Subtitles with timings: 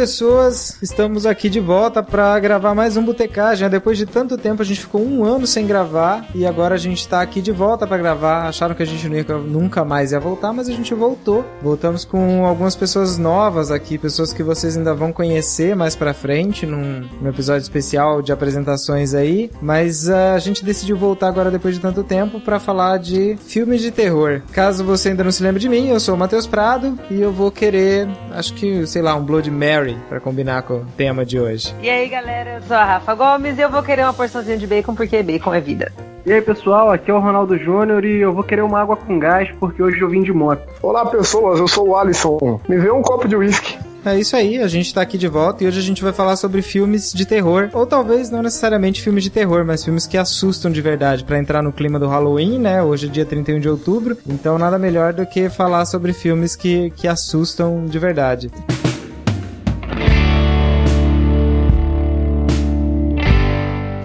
[0.00, 0.78] Pessoas!
[0.80, 3.68] Estamos aqui de volta para gravar mais um Botecagem.
[3.68, 7.00] Depois de tanto tempo, a gente ficou um ano sem gravar e agora a gente
[7.00, 8.48] está aqui de volta para gravar.
[8.48, 9.06] Acharam que a gente
[9.46, 11.44] nunca mais ia voltar, mas a gente voltou.
[11.60, 16.64] Voltamos com algumas pessoas novas aqui, pessoas que vocês ainda vão conhecer mais para frente
[16.64, 19.50] num, num, episódio especial de apresentações aí.
[19.60, 23.82] Mas uh, a gente decidiu voltar agora depois de tanto tempo para falar de filmes
[23.82, 24.40] de terror.
[24.50, 27.30] Caso você ainda não se lembre de mim, eu sou o Matheus Prado e eu
[27.30, 31.38] vou querer, acho que, sei lá, um Blood Mary para combinar com o tema de
[31.38, 31.74] hoje.
[31.82, 34.66] E aí, galera, eu sou a Rafa Gomes e eu vou querer uma porçãozinha de
[34.66, 35.92] bacon porque bacon é vida.
[36.24, 39.18] E aí pessoal, aqui é o Ronaldo Júnior e eu vou querer uma água com
[39.18, 40.62] gás porque hoje eu vim de moto.
[40.82, 42.60] Olá pessoas, eu sou o Alisson.
[42.68, 43.78] Me vê um copo de uísque.
[44.04, 46.36] É isso aí, a gente tá aqui de volta e hoje a gente vai falar
[46.36, 50.70] sobre filmes de terror, ou talvez não necessariamente filmes de terror, mas filmes que assustam
[50.70, 52.82] de verdade, para entrar no clima do Halloween, né?
[52.82, 56.90] Hoje é dia 31 de outubro, então nada melhor do que falar sobre filmes que,
[56.96, 58.50] que assustam de verdade.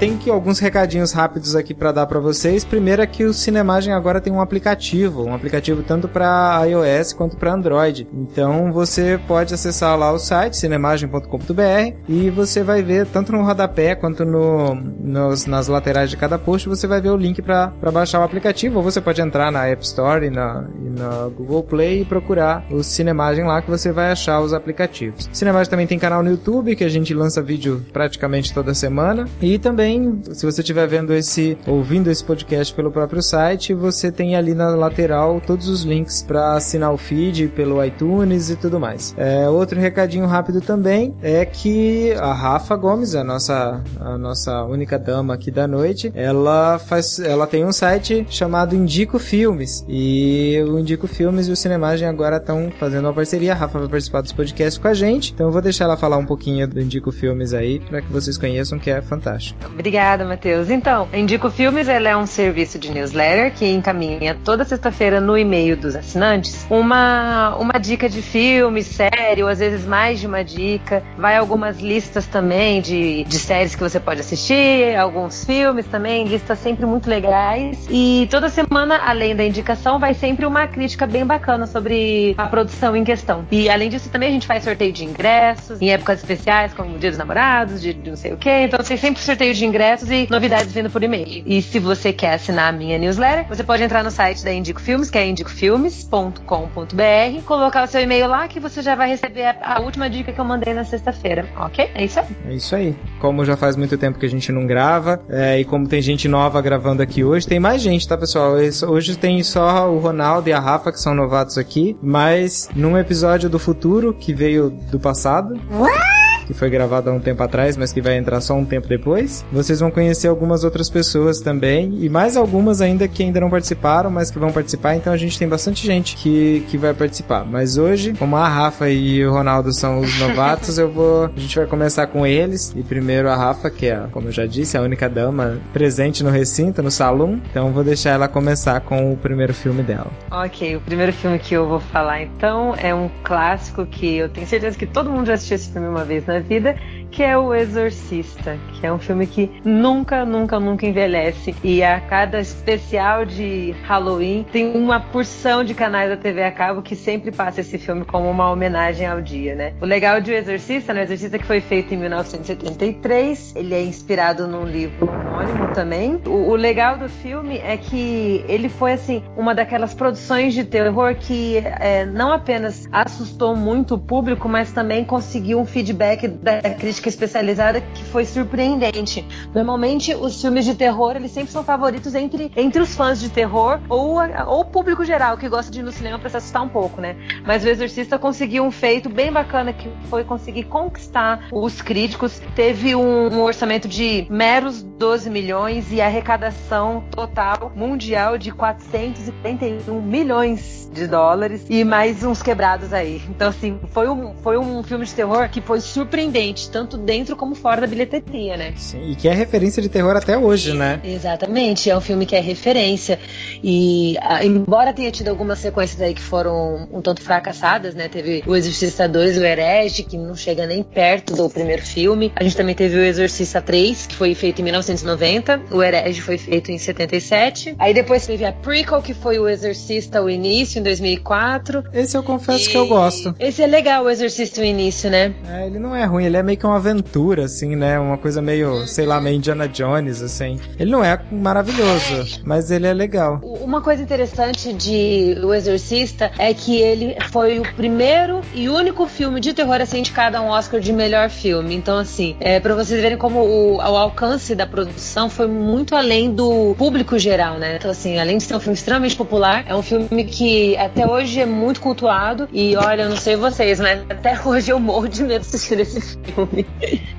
[0.05, 2.63] Tem que alguns recadinhos rápidos aqui para dar para vocês.
[2.63, 7.35] Primeiro é que o Cinemagem agora tem um aplicativo, um aplicativo tanto para iOS quanto
[7.35, 8.07] para Android.
[8.13, 13.95] Então você pode acessar lá o site cinemagem.com.br e você vai ver tanto no rodapé
[13.95, 18.19] quanto no, nos, nas laterais de cada post, você vai ver o link para baixar
[18.19, 18.77] o aplicativo.
[18.77, 22.63] Ou você pode entrar na App Store e na, e na Google Play e procurar
[22.69, 25.27] o Cinemagem lá que você vai achar os aplicativos.
[25.33, 29.57] Cinemagem também tem canal no YouTube que a gente lança vídeo praticamente toda semana e
[29.57, 29.94] também
[30.31, 34.69] se você estiver vendo esse, ouvindo esse podcast pelo próprio site, você tem ali na
[34.69, 39.13] lateral todos os links para assinar o feed pelo iTunes e tudo mais.
[39.17, 44.97] É, outro recadinho rápido também é que a Rafa Gomes, a nossa, a nossa única
[44.97, 50.79] dama aqui da noite, ela faz, ela tem um site chamado Indico Filmes e o
[50.79, 53.53] Indico Filmes e o Cinemagem agora estão fazendo uma parceria.
[53.53, 56.17] A Rafa vai participar dos podcasts com a gente, então eu vou deixar ela falar
[56.17, 59.59] um pouquinho do Indico Filmes aí para que vocês conheçam que é fantástico.
[59.75, 60.69] Obrigada, Matheus.
[60.69, 65.75] Então, Indico Filmes ele é um serviço de newsletter que encaminha toda sexta-feira no e-mail
[65.75, 71.03] dos assinantes uma, uma dica de filme, série, ou às vezes mais de uma dica.
[71.17, 76.57] Vai algumas listas também de, de séries que você pode assistir, alguns filmes também, listas
[76.59, 77.85] sempre muito legais.
[77.89, 82.95] E toda semana, além da indicação, vai sempre uma crítica bem bacana sobre a produção
[82.95, 83.45] em questão.
[83.51, 87.09] E além disso, também a gente faz sorteio de ingressos em épocas especiais, como Dia
[87.09, 88.63] dos Namorados, de, de não sei o quê.
[88.63, 91.43] Então tem sempre sorteio de ingressos e novidades vindo por e-mail.
[91.45, 94.81] E se você quer assinar a minha newsletter, você pode entrar no site da Indico
[94.81, 99.55] Filmes, que é indicofilmes.com.br, colocar o seu e-mail lá que você já vai receber a,
[99.61, 101.89] a última dica que eu mandei na sexta-feira, ok?
[101.93, 102.25] É isso aí.
[102.47, 102.95] É isso aí.
[103.19, 106.27] Como já faz muito tempo que a gente não grava, é, e como tem gente
[106.27, 108.55] nova gravando aqui hoje, tem mais gente, tá, pessoal?
[108.87, 113.49] Hoje tem só o Ronaldo e a Rafa, que são novatos aqui, mas num episódio
[113.49, 115.59] do futuro, que veio do passado.
[115.71, 116.24] What?
[116.45, 119.45] Que foi gravado há um tempo atrás, mas que vai entrar só um tempo depois.
[119.51, 124.09] Vocês vão conhecer algumas outras pessoas também, e mais algumas ainda que ainda não participaram,
[124.09, 127.45] mas que vão participar, então a gente tem bastante gente que, que vai participar.
[127.45, 131.25] Mas hoje, como a Rafa e o Ronaldo são os novatos, eu vou.
[131.25, 132.73] A gente vai começar com eles.
[132.75, 136.29] E primeiro a Rafa, que é, como eu já disse, a única dama presente no
[136.29, 137.39] recinto, no salão.
[137.49, 140.11] Então vou deixar ela começar com o primeiro filme dela.
[140.31, 144.47] Ok, o primeiro filme que eu vou falar então é um clássico que eu tenho
[144.47, 146.75] certeza que todo mundo já assistiu esse filme uma vez na vida,
[147.15, 151.55] que é O Exorcista, que é um filme que nunca, nunca, nunca envelhece.
[151.63, 156.81] E a cada especial de Halloween tem uma porção de canais da TV a cabo
[156.81, 159.73] que sempre passa esse filme como uma homenagem ao dia, né?
[159.79, 161.01] O legal de O Exorcista, né?
[161.01, 166.21] O Exorcista que foi feito em 1973, ele é inspirado num livro homônimo também.
[166.25, 171.15] O, o legal do filme é que ele foi, assim, uma daquelas produções de terror
[171.15, 177.04] que é, não apenas assustou muito o público, mas também conseguiu um feedback da crítica
[177.05, 179.25] crítica especializada que foi surpreendente.
[179.53, 183.79] Normalmente, os filmes de terror, eles sempre são favoritos entre, entre os fãs de terror
[183.87, 184.17] ou,
[184.47, 186.99] ou o público geral que gosta de ir no cinema para se assustar um pouco,
[186.99, 187.15] né?
[187.45, 192.41] Mas o Exorcista conseguiu um feito bem bacana que foi conseguir conquistar os críticos.
[192.55, 200.89] Teve um, um orçamento de meros 12 milhões e arrecadação total mundial de 441 milhões
[200.93, 203.21] de dólares e mais uns quebrados aí.
[203.29, 207.35] Então, assim, foi um, foi um filme de terror que foi surpreendente, tanto tanto dentro
[207.35, 208.73] como fora da bilheteria, né?
[208.77, 210.99] Sim, e que é referência de terror até hoje, né?
[211.03, 213.19] Exatamente, é um filme que é referência.
[213.63, 218.07] E a, embora tenha tido algumas sequências aí que foram um tanto fracassadas, né?
[218.07, 222.31] Teve o Exorcista 2, o Herege, que não chega nem perto do primeiro filme.
[222.35, 225.61] A gente também teve o Exorcista 3, que foi feito em 1990.
[225.71, 227.75] O Herege foi feito em 77.
[227.77, 231.83] Aí depois teve a prequel, que foi o Exorcista o Início, em 2004.
[231.93, 232.71] Esse eu confesso e...
[232.71, 233.35] que eu gosto.
[233.39, 235.33] Esse é legal, o Exorcista o Início, né?
[235.49, 237.99] É, ele não é ruim, ele é meio que uma aventura, assim, né?
[237.99, 240.59] Uma coisa meio, sei lá, meio Indiana Jones, assim.
[240.79, 243.39] Ele não é maravilhoso, mas ele é legal.
[243.43, 249.39] Uma coisa interessante de O Exorcista é que ele foi o primeiro e único filme
[249.39, 251.75] de terror a ser indicado a um Oscar de melhor filme.
[251.75, 256.33] Então, assim, é para vocês verem como o, o alcance da produção foi muito além
[256.33, 257.77] do público geral, né?
[257.77, 261.39] Então, assim, além de ser um filme extremamente popular, é um filme que até hoje
[261.39, 262.47] é muito cultuado.
[262.53, 265.79] E olha, eu não sei vocês, mas até hoje eu morro de medo de assistir
[265.79, 266.65] esse filme.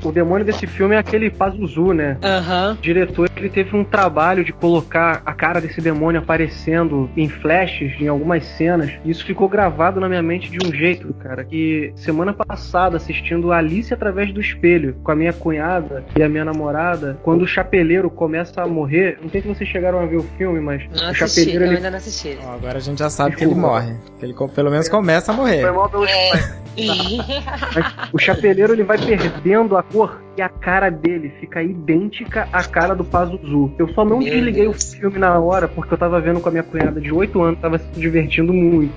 [0.02, 2.16] O demônio desse filme é aquele Pazuzu, né?
[2.22, 2.72] Uhum.
[2.72, 8.00] O diretor ele teve um trabalho de colocar a cara desse demônio aparecendo em flashes
[8.00, 8.90] em algumas cenas.
[9.04, 13.52] E isso ficou gravado na minha mente de um jeito, cara, que semana passada assistindo
[13.52, 18.10] Alice através do espelho com a minha cunhada e a minha namorada, quando o chapeleiro
[18.10, 21.10] começa a morrer, não sei se vocês chegaram a ver o filme, mas não o
[21.10, 21.76] assisti, chapeleiro eu ele...
[21.76, 22.38] ainda não assisti.
[22.42, 23.94] Ó, agora a gente já sabe que ele morre.
[24.18, 25.62] Que ele pelo menos começa a morrer.
[25.62, 26.66] Foi mal pelo É.
[27.74, 28.98] Mas o chapeleiro ele vai
[29.36, 33.72] perdendo a cor e a cara dele fica idêntica à cara do Pazuzu.
[33.78, 34.76] Eu só não Meu desliguei Deus.
[34.76, 37.60] o filme na hora porque eu tava vendo com a minha cunhada de 8 anos,
[37.60, 38.92] tava se divertindo muito.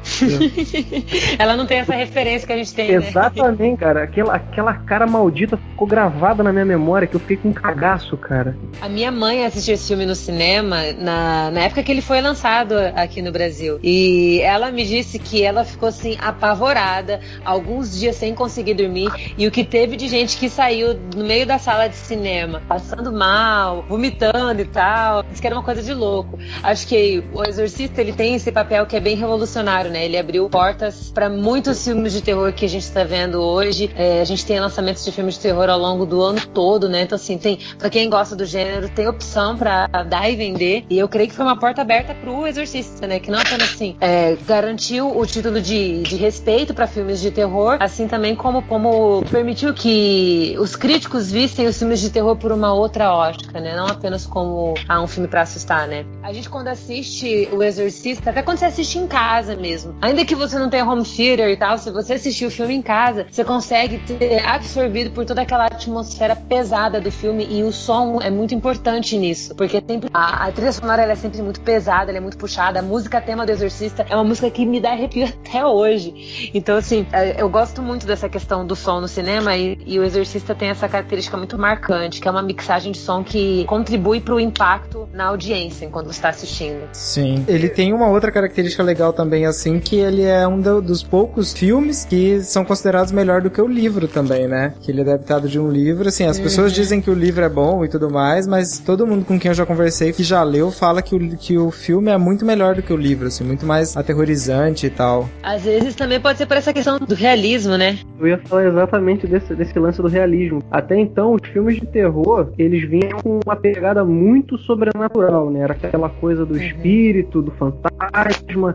[1.39, 2.95] Ela não tem essa referência que a gente tem, né?
[2.95, 4.03] Exatamente, cara.
[4.03, 8.17] Aquela, aquela cara maldita ficou gravada na minha memória que eu fiquei com um cagaço,
[8.17, 8.57] cara.
[8.81, 12.73] A minha mãe assistiu esse filme no cinema na, na época que ele foi lançado
[12.95, 13.79] aqui no Brasil.
[13.81, 19.09] E ela me disse que ela ficou assim apavorada, alguns dias sem conseguir dormir.
[19.37, 23.11] E o que teve de gente que saiu no meio da sala de cinema, passando
[23.11, 25.23] mal, vomitando e tal.
[25.31, 26.39] Isso que era uma coisa de louco.
[26.63, 30.05] Acho que o Exorcista ele tem esse papel que é bem revolucionário, né?
[30.05, 33.91] Ele abriu portas para muitos filmes de terror que a gente está vendo hoje.
[33.95, 37.03] É, a gente tem lançamentos de filmes de terror ao longo do ano todo, né?
[37.03, 40.83] Então assim, tem para quem gosta do gênero, tem opção para dar e vender.
[40.89, 43.19] E eu creio que foi uma porta aberta pro Exorcista, né?
[43.19, 47.77] Que não apenas assim é, garantiu o título de, de respeito para filmes de terror,
[47.79, 52.73] assim também como como permitiu que os críticos vissem os filmes de terror por uma
[52.73, 53.75] outra ótica, né?
[53.75, 56.05] Não apenas como ah, um filme para assustar, né?
[56.21, 60.35] A gente quando assiste o Exorcista, até quando você assiste em casa mesmo, ainda que
[60.35, 63.43] você não tenha home theater e tal, se você assistir o filme em casa, você
[63.43, 68.53] consegue ter absorvido por toda aquela atmosfera pesada do filme e o som é muito
[68.53, 72.79] importante nisso, porque sempre a, a trilha sonora é sempre muito pesada, é muito puxada,
[72.79, 76.51] a música tema do Exorcista é uma música que me dá arrepio até hoje.
[76.53, 80.03] Então assim, é, eu gosto muito dessa questão do som no cinema e, e o
[80.03, 84.33] Exorcista tem essa característica muito marcante, que é uma mixagem de som que contribui para
[84.35, 86.81] o impacto na audiência enquanto você está assistindo.
[86.93, 87.43] Sim.
[87.47, 91.53] Ele tem uma outra característica legal também, assim, que ele é um do- dos poucos
[91.53, 94.73] filmes que são considerados melhor do que o livro também, né?
[94.81, 97.49] Que ele é adaptado de um livro, assim, as pessoas dizem que o livro é
[97.49, 100.71] bom e tudo mais, mas todo mundo com quem eu já conversei que já leu
[100.71, 103.65] fala que o, que o filme é muito melhor do que o livro, assim, muito
[103.65, 105.29] mais aterrorizante e tal.
[105.43, 107.99] Às vezes também pode ser por essa questão do realismo, né?
[108.19, 110.61] Eu ia falar exatamente desse, desse lance do realismo.
[110.69, 115.61] Até então, os filmes de terror, eles vinham com uma pegada muito sobrenatural, né?
[115.61, 117.89] Era aquela coisa do espírito, do fantasma.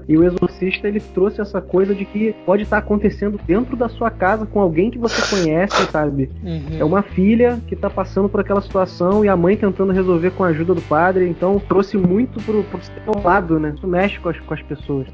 [0.08, 4.10] E o Exorcista, ele trouxe essa coisa de que pode estar acontecendo dentro da sua
[4.10, 6.30] casa com alguém que você conhece, sabe?
[6.42, 6.78] Uhum.
[6.78, 10.44] É uma filha que tá passando por aquela situação e a mãe tentando resolver com
[10.44, 11.28] a ajuda do padre.
[11.28, 13.74] Então, trouxe muito pro, pro seu lado, né?
[13.76, 15.06] Isso mexe com as, com as pessoas.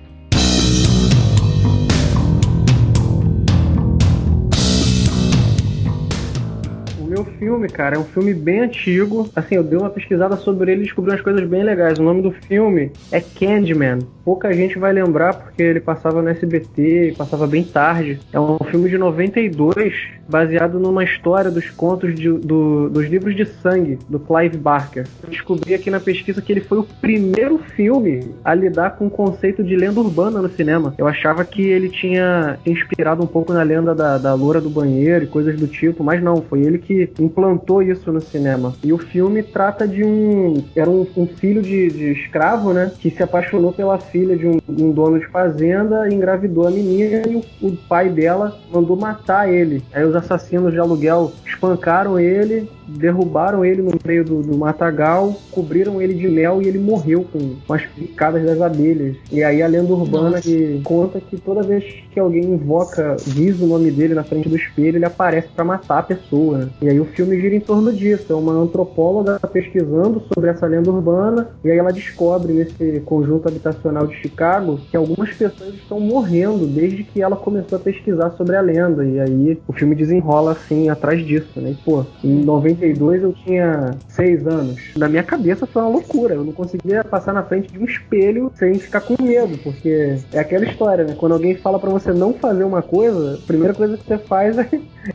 [7.20, 9.28] O filme, cara, é um filme bem antigo.
[9.36, 11.98] Assim, eu dei uma pesquisada sobre ele e descobri umas coisas bem legais.
[11.98, 13.98] O nome do filme é Candyman.
[14.24, 18.18] Pouca gente vai lembrar porque ele passava no SBT passava bem tarde.
[18.32, 19.94] É um filme de 92,
[20.28, 25.04] baseado numa história dos contos de- do- dos livros de sangue, do Clive Barker.
[25.22, 29.10] Eu descobri aqui na pesquisa que ele foi o primeiro filme a lidar com o
[29.10, 30.94] conceito de lenda urbana no cinema.
[30.96, 35.24] Eu achava que ele tinha inspirado um pouco na lenda da, da loura do banheiro
[35.24, 38.74] e coisas do tipo, mas não, foi ele que implantou isso no cinema.
[38.82, 40.62] E o filme trata de um.
[40.74, 42.92] Era um, um filho de, de, escravo, né?
[42.98, 47.36] Que se apaixonou pela filha de um, um dono de fazenda, engravidou a menina e
[47.36, 49.82] o, o pai dela mandou matar ele.
[49.92, 56.00] Aí os assassinos de aluguel espancaram ele, derrubaram ele no meio do, do, matagal, cobriram
[56.00, 59.16] ele de mel e ele morreu com, com as picadas das abelhas.
[59.30, 63.66] E aí a lenda urbana que conta que toda vez que alguém invoca, diz o
[63.66, 66.58] nome dele na frente do espelho, ele aparece para matar a pessoa.
[66.58, 66.68] Né?
[66.82, 68.32] E aí o filme gira em torno disso.
[68.32, 74.06] É uma antropóloga pesquisando sobre essa lenda urbana e aí ela descobre nesse conjunto habitacional
[74.06, 78.60] de Chicago que algumas pessoas estão morrendo desde que ela começou a pesquisar sobre a
[78.60, 79.04] lenda.
[79.04, 81.70] E aí o filme desenrola assim atrás disso, né?
[81.70, 84.76] E, pô, em 92 eu tinha seis anos.
[84.96, 86.34] Na minha cabeça foi uma loucura.
[86.34, 90.38] Eu não conseguia passar na frente de um espelho sem ficar com medo, porque é
[90.38, 91.14] aquela história, né?
[91.16, 94.58] Quando alguém fala para você não fazer uma coisa, a primeira coisa que você faz
[94.58, 94.68] é,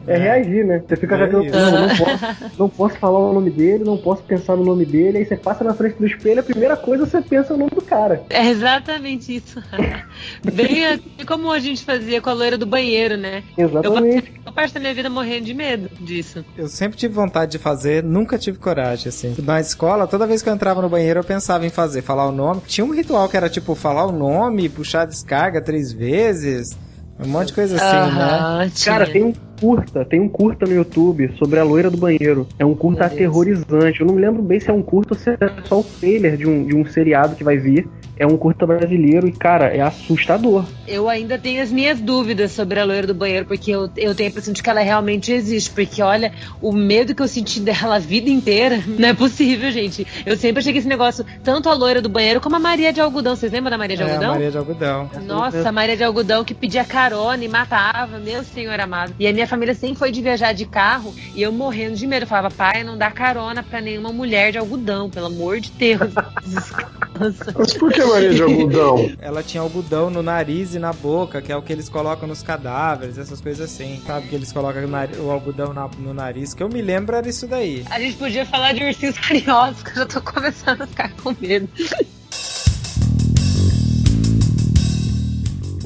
[0.08, 0.18] é, é.
[0.18, 0.82] reagir, né?
[0.88, 1.44] Você fica é com aquilo,
[1.76, 5.20] não, não posso, não posso falar o nome dele, não posso pensar no nome dele,
[5.20, 7.82] aí você passa na frente do espelho, a primeira coisa você pensa no nome do
[7.82, 8.24] cara.
[8.30, 9.62] É exatamente isso.
[10.54, 13.44] Bem assim como a gente fazia com a loira do banheiro, né?
[13.58, 14.34] Exatamente.
[14.38, 16.44] Eu, eu parte da minha vida morrendo de medo disso.
[16.58, 19.36] Eu sempre tive vontade de fazer, nunca tive coragem, assim.
[19.44, 22.32] Na escola, toda vez que eu entrava no banheiro, eu pensava em fazer, falar o
[22.32, 22.62] nome.
[22.66, 26.78] Tinha um ritual que era tipo falar o nome, puxar a descarga três vezes.
[27.18, 28.72] Um monte de coisa assim, né?
[28.84, 32.48] Cara, tem um curta, tem um curta no YouTube sobre a loira do banheiro.
[32.60, 34.02] É um curta aterrorizante.
[34.02, 36.36] Eu não me lembro bem se é um curta ou se é só o trailer
[36.36, 39.82] de um, de um seriado que vai vir é um curta brasileiro e, cara, é
[39.82, 40.66] assustador.
[40.88, 44.30] Eu ainda tenho as minhas dúvidas sobre a loira do banheiro, porque eu, eu tenho
[44.30, 45.70] a impressão de que ela realmente existe.
[45.72, 46.32] Porque, olha,
[46.62, 50.08] o medo que eu senti dela a vida inteira, não é possível, gente.
[50.26, 53.02] Eu sempre achei que esse negócio, tanto a loira do banheiro como a Maria de
[53.02, 53.36] Algodão.
[53.36, 54.30] Vocês lembram da Maria de é, Algodão?
[54.30, 55.10] A Maria de Algodão.
[55.26, 59.14] Nossa, a Maria de Algodão que pedia carona e matava, meu senhor amado.
[59.20, 62.24] E a minha família sempre foi de viajar de carro e eu morrendo de medo.
[62.24, 66.14] Eu falava, pai, não dá carona pra nenhuma mulher de algodão, pelo amor de Deus.
[67.58, 69.12] Mas por que Maria de algodão?
[69.20, 72.42] Ela tinha algodão no nariz e na boca, que é o que eles colocam nos
[72.42, 74.02] cadáveres, essas coisas assim.
[74.06, 74.84] Sabe que eles colocam
[75.20, 77.86] o algodão no nariz, que eu me lembro era isso daí.
[77.90, 81.36] A gente podia falar de ursinhos carinhosos, que eu já tô começando a ficar com
[81.40, 81.70] medo.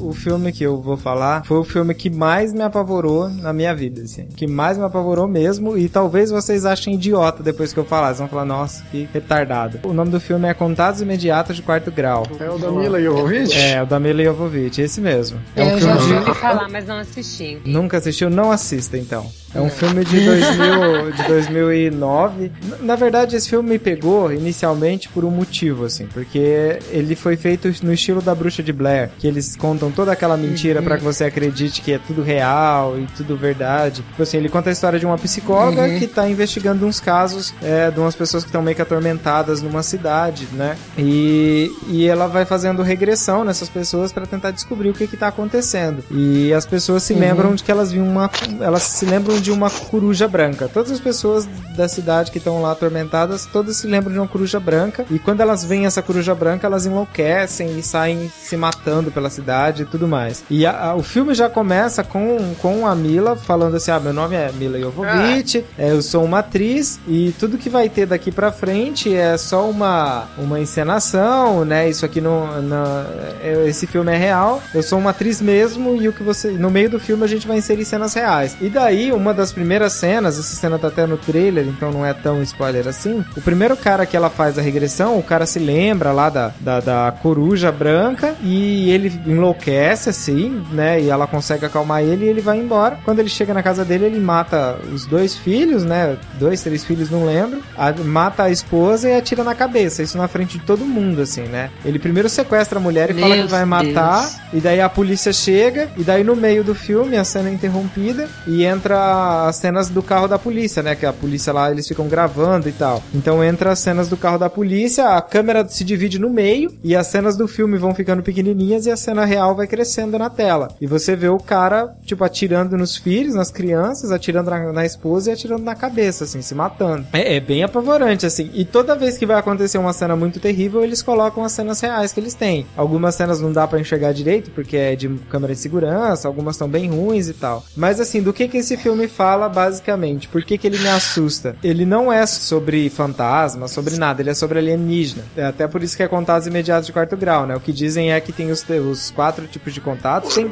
[0.09, 3.73] O filme que eu vou falar foi o filme que mais me apavorou na minha
[3.75, 4.25] vida, assim.
[4.35, 5.77] Que mais me apavorou mesmo.
[5.77, 8.07] E talvez vocês achem idiota depois que eu falar.
[8.07, 9.79] Vocês vão falar, nossa, que retardado.
[9.83, 12.25] O nome do filme é Contatos Imediatos de Quarto Grau.
[12.39, 13.57] É o da Mila Jovovich?
[13.57, 15.39] É, o da Mila Jovovich, esse mesmo.
[15.55, 16.37] É um eu filme já ouvi de...
[16.39, 17.61] falar, mas não assisti.
[17.65, 18.29] Nunca assistiu?
[18.29, 19.29] Não assista, então.
[19.53, 22.51] É um filme de, 2000, de 2009.
[22.81, 27.71] Na verdade, esse filme me pegou inicialmente por um motivo, assim, porque ele foi feito
[27.83, 30.85] no estilo da Bruxa de Blair, que eles contam toda aquela mentira uhum.
[30.85, 34.03] para que você acredite que é tudo real e tudo verdade.
[34.03, 35.99] Tipo assim, ele conta a história de uma psicóloga uhum.
[35.99, 39.81] que tá investigando uns casos é, de umas pessoas que estão meio que atormentadas numa
[39.81, 40.77] cidade, né?
[40.97, 45.27] E, e ela vai fazendo regressão nessas pessoas para tentar descobrir o que que tá
[45.27, 46.03] acontecendo.
[46.11, 47.19] E as pessoas se uhum.
[47.19, 48.29] lembram de que elas viam uma.
[48.61, 50.69] Elas se lembram de uma coruja branca.
[50.71, 54.59] Todas as pessoas da cidade que estão lá atormentadas, todas se lembram de uma coruja
[54.59, 55.05] branca.
[55.09, 59.83] E quando elas veem essa coruja branca, elas enlouquecem e saem se matando pela cidade
[59.83, 60.43] e tudo mais.
[60.49, 64.13] E a, a, o filme já começa com, com a Mila falando assim: ah, meu
[64.13, 65.81] nome é Mila Jovovich, ah.
[65.81, 70.27] eu sou uma atriz e tudo que vai ter daqui pra frente é só uma,
[70.37, 71.89] uma encenação, né?
[71.89, 73.05] Isso aqui não, não
[73.41, 74.61] é, esse filme é real.
[74.73, 77.47] Eu sou uma atriz mesmo e o que você no meio do filme a gente
[77.47, 78.57] vai inserir cenas reais.
[78.61, 82.03] E daí uma uma das primeiras cenas, essa cena tá até no trailer, então não
[82.03, 83.23] é tão spoiler assim.
[83.37, 86.79] O primeiro cara que ela faz a regressão, o cara se lembra lá da, da,
[86.79, 90.99] da coruja branca e ele enlouquece assim, né?
[90.99, 92.97] E ela consegue acalmar ele e ele vai embora.
[93.05, 96.17] Quando ele chega na casa dele, ele mata os dois filhos, né?
[96.39, 97.61] Dois, três filhos, não lembro.
[97.77, 100.01] A, mata a esposa e atira na cabeça.
[100.01, 101.69] Isso na frente de todo mundo, assim, né?
[101.85, 104.21] Ele primeiro sequestra a mulher e Meu fala que vai matar.
[104.21, 104.39] Deus.
[104.53, 105.87] E daí a polícia chega.
[105.95, 108.27] E daí no meio do filme, a cena é interrompida.
[108.47, 110.95] E entra as cenas do carro da polícia, né?
[110.95, 113.03] Que a polícia lá, eles ficam gravando e tal.
[113.13, 116.95] Então entra as cenas do carro da polícia, a câmera se divide no meio e
[116.95, 120.69] as cenas do filme vão ficando pequenininhas e a cena real vai crescendo na tela.
[120.79, 125.29] E você vê o cara, tipo, atirando nos filhos, nas crianças, atirando na, na esposa
[125.29, 127.07] e atirando na cabeça, assim, se matando.
[127.11, 128.49] É, é, bem apavorante, assim.
[128.53, 132.13] E toda vez que vai acontecer uma cena muito terrível, eles colocam as cenas reais
[132.13, 132.65] que eles têm.
[132.77, 136.69] Algumas cenas não dá para enxergar direito, porque é de câmera de segurança, algumas estão
[136.69, 137.65] bem ruins e tal.
[137.75, 141.55] Mas, assim, do que que esse filme fala basicamente por que, que ele me assusta.
[141.63, 145.23] Ele não é sobre fantasma, sobre nada, ele é sobre alienígena.
[145.35, 147.55] É até por isso que é contatos imediatos de quarto grau, né?
[147.55, 150.35] O que dizem é que tem os, os quatro tipos de contatos.
[150.35, 150.49] Tem,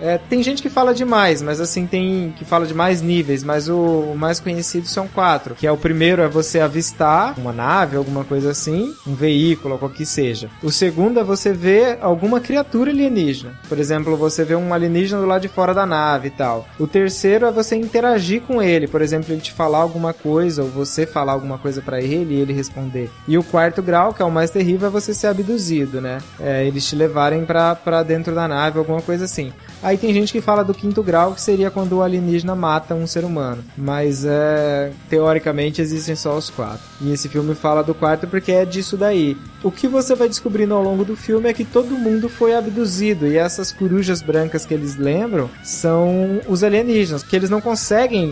[0.00, 3.68] é, tem gente que fala demais, mas assim, tem que fala de mais níveis, mas
[3.68, 5.54] o, o mais conhecido são quatro.
[5.54, 9.98] Que é o primeiro é você avistar uma nave, alguma coisa assim, um veículo, qualquer
[9.98, 10.48] que seja.
[10.62, 13.52] O segundo é você ver alguma criatura alienígena.
[13.68, 16.68] Por exemplo, você vê um alienígena do lado de fora da nave e tal.
[16.78, 20.68] O terceiro é você interagir com ele, por exemplo, ele te falar alguma coisa ou
[20.68, 23.10] você falar alguma coisa para ele e ele responder.
[23.26, 26.18] E o quarto grau, que é o mais terrível, é você ser abduzido, né?
[26.40, 29.52] É, eles te levarem para dentro da nave, alguma coisa assim.
[29.82, 33.06] Aí tem gente que fala do quinto grau, que seria quando o alienígena mata um
[33.06, 33.64] ser humano.
[33.76, 36.80] Mas é, teoricamente existem só os quatro.
[37.00, 39.36] E esse filme fala do quarto porque é disso daí.
[39.62, 43.26] O que você vai descobrindo ao longo do filme é que todo mundo foi abduzido.
[43.26, 47.22] E essas corujas brancas que eles lembram são os alienígenas.
[47.22, 47.87] Que eles não conseguem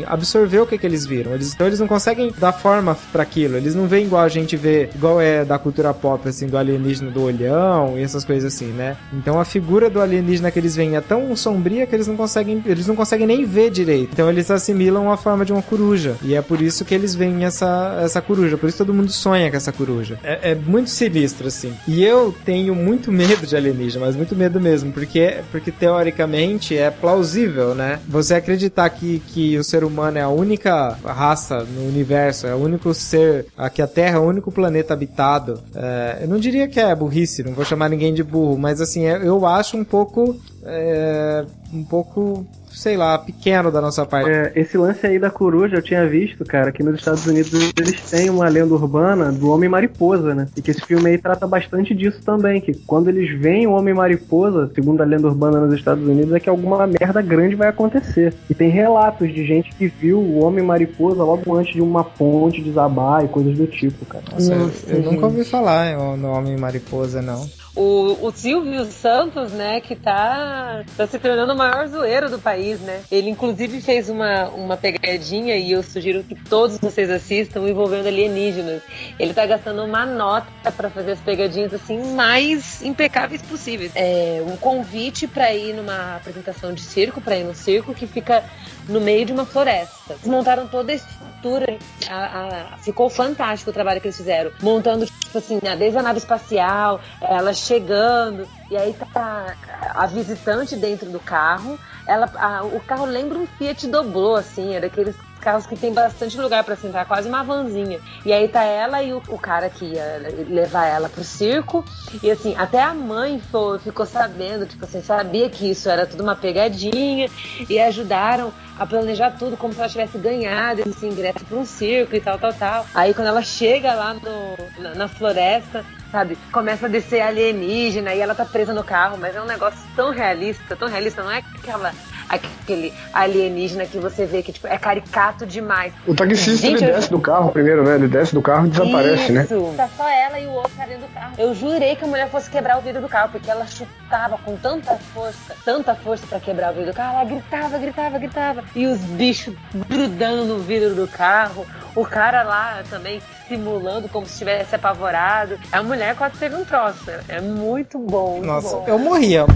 [0.06, 1.32] absorver o que, que eles viram.
[1.34, 3.56] Eles, então eles não conseguem dar forma para aquilo.
[3.56, 7.10] Eles não veem igual a gente vê, igual é da cultura pop, assim, do alienígena
[7.10, 8.96] do olhão e essas coisas assim, né?
[9.12, 12.62] Então a figura do alienígena que eles veem é tão sombria que eles não conseguem,
[12.66, 14.10] eles não conseguem nem ver direito.
[14.12, 16.16] Então eles assimilam a forma de uma coruja.
[16.22, 18.56] E é por isso que eles veem essa, essa coruja.
[18.56, 20.18] Por isso todo mundo sonha com essa coruja.
[20.22, 21.74] É, é muito sinistro, assim.
[21.86, 26.90] E eu tenho muito medo de alienígena, mas muito medo mesmo, porque, porque teoricamente é
[26.90, 28.00] plausível, né?
[28.08, 32.58] Você acreditar que, que o ser humano é a única raça no universo, é o
[32.58, 35.62] único ser, aqui a Terra é o único planeta habitado.
[35.74, 39.04] É, eu não diria que é burrice, não vou chamar ninguém de burro, mas assim,
[39.04, 42.46] é, eu acho um pouco é, um pouco
[42.76, 44.28] sei lá, pequeno da nossa parte.
[44.28, 48.02] É, esse lance aí da coruja eu tinha visto, cara, que nos Estados Unidos eles
[48.10, 50.46] têm uma lenda urbana do homem mariposa, né?
[50.54, 53.94] E que esse filme aí trata bastante disso também, que quando eles veem o homem
[53.94, 58.34] mariposa, segundo a lenda urbana nos Estados Unidos, é que alguma merda grande vai acontecer.
[58.50, 62.60] E tem relatos de gente que viu o homem mariposa logo antes de uma ponte
[62.60, 64.24] desabar e coisas do tipo, cara.
[64.32, 69.52] Nossa, Nossa eu, eu nunca ouvi falar no homem mariposa, não o, o Silvio Santos,
[69.52, 73.02] né, que tá, tá se tornando o maior zoeiro do país, né?
[73.12, 78.82] Ele inclusive fez uma, uma pegadinha e eu sugiro que todos vocês assistam envolvendo alienígenas.
[79.18, 83.92] Ele tá gastando uma nota para fazer as pegadinhas assim mais impecáveis possíveis.
[83.94, 88.42] É um convite para ir numa apresentação de circo, para ir no circo que fica
[88.88, 90.14] no meio de uma floresta.
[90.14, 91.78] Eles montaram toda a estrutura,
[92.08, 96.18] a, a, ficou fantástico o trabalho que eles fizeram, montando tipo assim, desde a nave
[96.18, 99.54] espacial, elas chegando, e aí tá
[99.94, 101.78] a visitante dentro do carro.
[102.06, 106.36] Ela, a, o carro lembra um Fiat Doblô, assim, é daqueles carros que tem bastante
[106.40, 108.00] lugar para sentar, quase uma vanzinha.
[108.24, 111.84] E aí tá ela e o, o, cara que ia levar ela pro circo.
[112.20, 116.24] E assim, até a mãe foi, ficou sabendo, tipo assim, sabia que isso era tudo
[116.24, 117.30] uma pegadinha
[117.70, 122.16] e ajudaram a planejar tudo como se ela tivesse ganhado esse ingresso para um circo
[122.16, 122.84] e tal, tal, tal.
[122.92, 126.36] Aí quando ela chega lá no, na, na floresta, sabe?
[126.50, 130.10] Começa a descer alienígena e ela tá presa no carro, mas é um negócio tão
[130.10, 131.92] realista, tão realista, não é aquela
[132.28, 135.92] aquele alienígena que você vê que tipo, é caricato demais.
[136.06, 137.94] O taxista Gente, ele desce do carro primeiro, né?
[137.94, 139.44] Ele desce do carro e desaparece, né?
[139.44, 139.60] Isso.
[139.60, 139.74] né?
[139.76, 141.32] Tá só ela e o outro tá dentro do carro.
[141.38, 144.56] Eu jurei que a mulher fosse quebrar o vidro do carro, porque ela chutava com
[144.56, 148.64] tanta força, tanta força para quebrar o vidro do carro, ela gritava, gritava, gritava.
[148.74, 149.54] E os bichos
[149.88, 155.58] grudando no vidro do carro, o cara lá também simulando como se estivesse apavorado.
[155.70, 157.10] A mulher quase teve um troço.
[157.28, 158.32] É muito bom.
[158.32, 158.84] Muito Nossa, bom.
[158.86, 159.46] eu morria.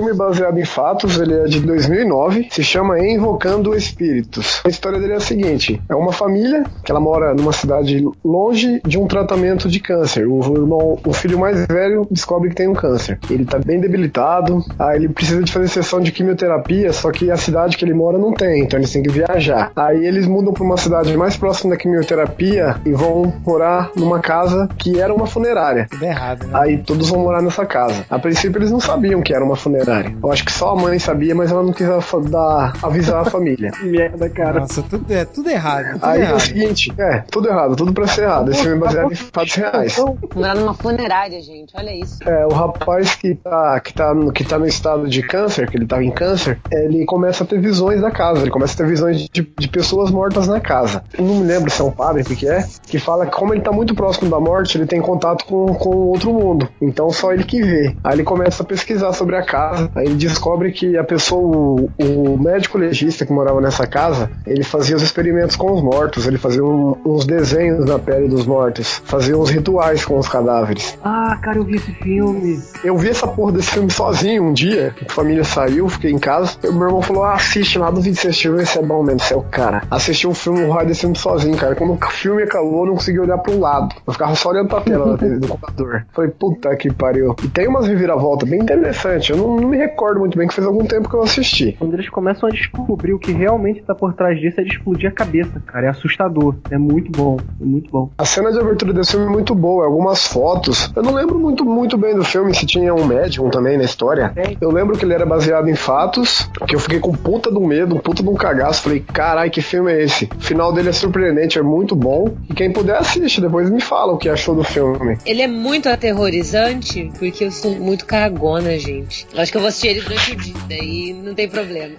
[0.00, 4.60] Filme baseado em fatos, ele é de 2009, se chama Invocando Espíritos.
[4.64, 8.80] A história dele é a seguinte: é uma família que ela mora numa cidade longe
[8.86, 10.26] de um tratamento de câncer.
[10.26, 13.18] O irmão, o filho mais velho descobre que tem um câncer.
[13.28, 17.36] Ele tá bem debilitado, aí ele precisa de fazer sessão de quimioterapia, só que a
[17.36, 19.70] cidade que ele mora não tem, então eles têm que viajar.
[19.76, 24.68] Aí eles mudam para uma cidade mais próxima da quimioterapia e vão morar numa casa
[24.78, 25.86] que era uma funerária.
[25.90, 26.52] Tudo errado, né?
[26.54, 28.06] Aí todos vão morar nessa casa.
[28.08, 29.89] A princípio eles não sabiam que que era uma funerária.
[30.22, 31.86] Eu acho que só a mãe sabia, mas ela não quis
[32.30, 33.72] dar, avisar a família.
[33.82, 34.60] Merda, cara.
[34.60, 35.92] Nossa, tudo, é tudo errado.
[35.94, 36.32] Tudo Aí errado.
[36.32, 38.50] é o seguinte, é, tudo errado, tudo pra ser errado.
[38.50, 39.96] Esse filme é baseado em fatos reais.
[40.34, 42.18] Morar numa funerária, gente, olha isso.
[42.28, 45.76] É, o rapaz que tá, que, tá, no, que tá no estado de câncer, que
[45.76, 48.86] ele tava em câncer, ele começa a ter visões da casa, ele começa a ter
[48.86, 51.02] visões de, de pessoas mortas na casa.
[51.16, 53.32] Eu não me lembro se é um padre, o que, que é, que fala que
[53.32, 56.68] como ele tá muito próximo da morte, ele tem contato com, com outro mundo.
[56.80, 57.96] Então só ele que vê.
[58.04, 61.40] Aí ele começa a pesquisar sobre a casa casa, aí ele descobre que a pessoa,
[61.40, 66.26] o, o médico legista que morava nessa casa, ele fazia os experimentos com os mortos,
[66.26, 70.98] ele fazia um, uns desenhos na pele dos mortos, fazia uns rituais com os cadáveres.
[71.02, 72.60] Ah, cara, eu vi esse filme.
[72.84, 76.56] Eu vi essa porra desse filme sozinho um dia, a família saiu, fiquei em casa,
[76.64, 79.42] meu irmão falou, ah, assiste lá, duvido que você assistiu, esse é bom mesmo, o
[79.42, 79.82] cara.
[79.90, 82.94] Assisti um filme, um raio desse filme sozinho, cara, quando o filme acabou, eu não
[82.94, 86.06] consegui olhar pro lado, eu ficava só olhando pra tela do computador.
[86.12, 87.34] Falei, puta que pariu.
[87.42, 90.66] E tem umas reviravoltas bem interessantes, eu não, não me recordo muito bem, que faz
[90.66, 91.76] algum tempo que eu assisti.
[91.78, 95.10] Quando eles começam a descobrir o que realmente tá por trás disso, é de explodir
[95.10, 98.10] a cabeça, cara, é assustador, é muito bom, é muito bom.
[98.18, 101.64] A cena de abertura desse filme é muito boa, algumas fotos, eu não lembro muito,
[101.64, 104.32] muito bem do filme, se tinha um médium também na história.
[104.60, 108.00] Eu lembro que ele era baseado em fatos, que eu fiquei com puta do medo,
[108.00, 110.28] puta de um cagaço, falei, carai, que filme é esse?
[110.36, 114.12] O final dele é surpreendente, é muito bom, e quem puder assiste, depois me fala
[114.12, 115.16] o que achou do filme.
[115.24, 119.26] Ele é muito aterrorizante, porque eu sou muito cagona, gente.
[119.32, 121.94] Eu acho que eu vou assistir ele durante o dia, daí não tem problema.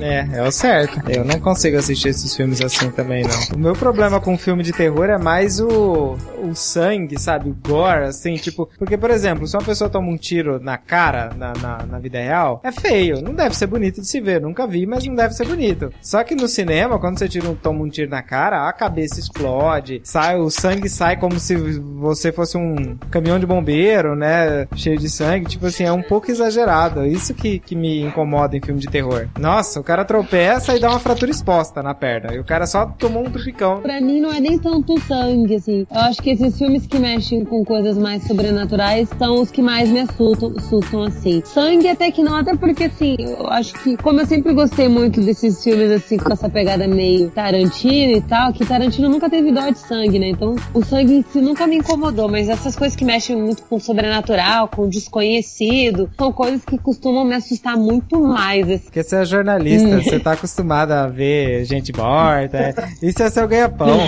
[0.00, 1.00] É, é o certo.
[1.10, 3.56] Eu não consigo assistir esses filmes assim também, não.
[3.56, 7.50] O meu problema com filme de terror é mais o, o sangue, sabe?
[7.50, 8.68] O gore, assim, tipo.
[8.78, 12.18] Porque, por exemplo, se uma pessoa toma um tiro na cara, na, na, na vida
[12.18, 13.22] real, é feio.
[13.22, 14.40] Não deve ser bonito de se ver.
[14.40, 15.92] Nunca vi, mas não deve ser bonito.
[16.02, 19.18] Só que no cinema, quando você tira um, toma um tiro na cara, a cabeça
[19.18, 24.66] explode, sai, o sangue sai como se você fosse um caminhão de bombeiro, né?
[24.76, 25.46] Cheio de sangue.
[25.46, 26.83] Tipo assim, é um pouco exagerado.
[27.06, 29.28] Isso que, que me incomoda em filme de terror.
[29.38, 32.34] Nossa, o cara tropeça e dá uma fratura exposta na perna.
[32.34, 33.80] E o cara só tomou um trupicão.
[33.80, 35.86] Pra mim não é nem tanto sangue, assim.
[35.90, 39.88] Eu acho que esses filmes que mexem com coisas mais sobrenaturais são os que mais
[39.88, 41.42] me assustam, assustam assim.
[41.44, 45.20] Sangue até que não, até porque assim, eu acho que, como eu sempre gostei muito
[45.20, 49.68] desses filmes assim, com essa pegada meio Tarantino e tal, que Tarantino nunca teve dó
[49.68, 50.28] de sangue, né?
[50.28, 53.76] Então o sangue em si nunca me incomodou, mas essas coisas que mexem muito com
[53.76, 58.68] o sobrenatural, com o desconhecido, são coisas que costumam me assustar muito mais.
[58.68, 58.84] Assim.
[58.84, 62.58] Porque você é jornalista, você tá acostumada a ver gente morta.
[62.58, 62.74] É.
[63.02, 63.88] Isso é seu ganha-pão.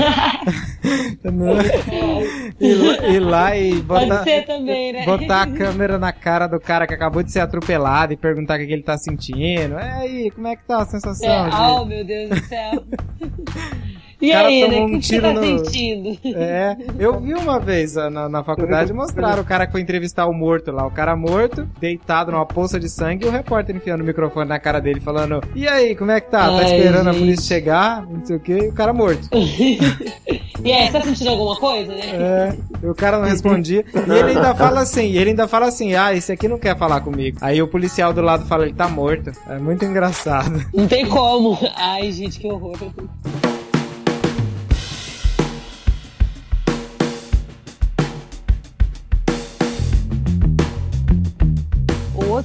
[2.60, 5.04] ir, ir lá e botar, também, né?
[5.04, 8.66] botar a câmera na cara do cara que acabou de ser atropelado e perguntar o
[8.66, 9.78] que ele tá sentindo.
[9.78, 11.28] É aí, como é que tá a sensação?
[11.28, 12.84] É, oh, meu Deus do céu.
[14.20, 14.66] E cara aí, né?
[14.76, 16.18] tomou O um tiro tá no- sentindo?
[16.24, 20.26] É, eu vi uma vez ah, na, na faculdade mostraram o cara que foi entrevistar
[20.26, 20.86] o morto lá.
[20.86, 24.58] O cara morto, deitado numa poça de sangue, e o repórter enfiando o microfone na
[24.58, 26.46] cara dele, falando: E aí, como é que tá?
[26.48, 28.06] Tá esperando a polícia chegar?
[28.06, 29.28] Não sei o que, e o cara morto.
[30.64, 32.00] E aí, você tá sentindo alguma coisa, né?
[32.02, 33.84] É, e o cara não respondia.
[33.94, 36.76] E ele ainda fala assim, e ele ainda fala assim, ah, esse aqui não quer
[36.76, 37.38] falar comigo.
[37.40, 39.30] Aí o policial do lado fala, ele tá morto.
[39.48, 40.64] É muito engraçado.
[40.74, 41.56] Não tem como.
[41.76, 42.74] Ai, gente, que horror.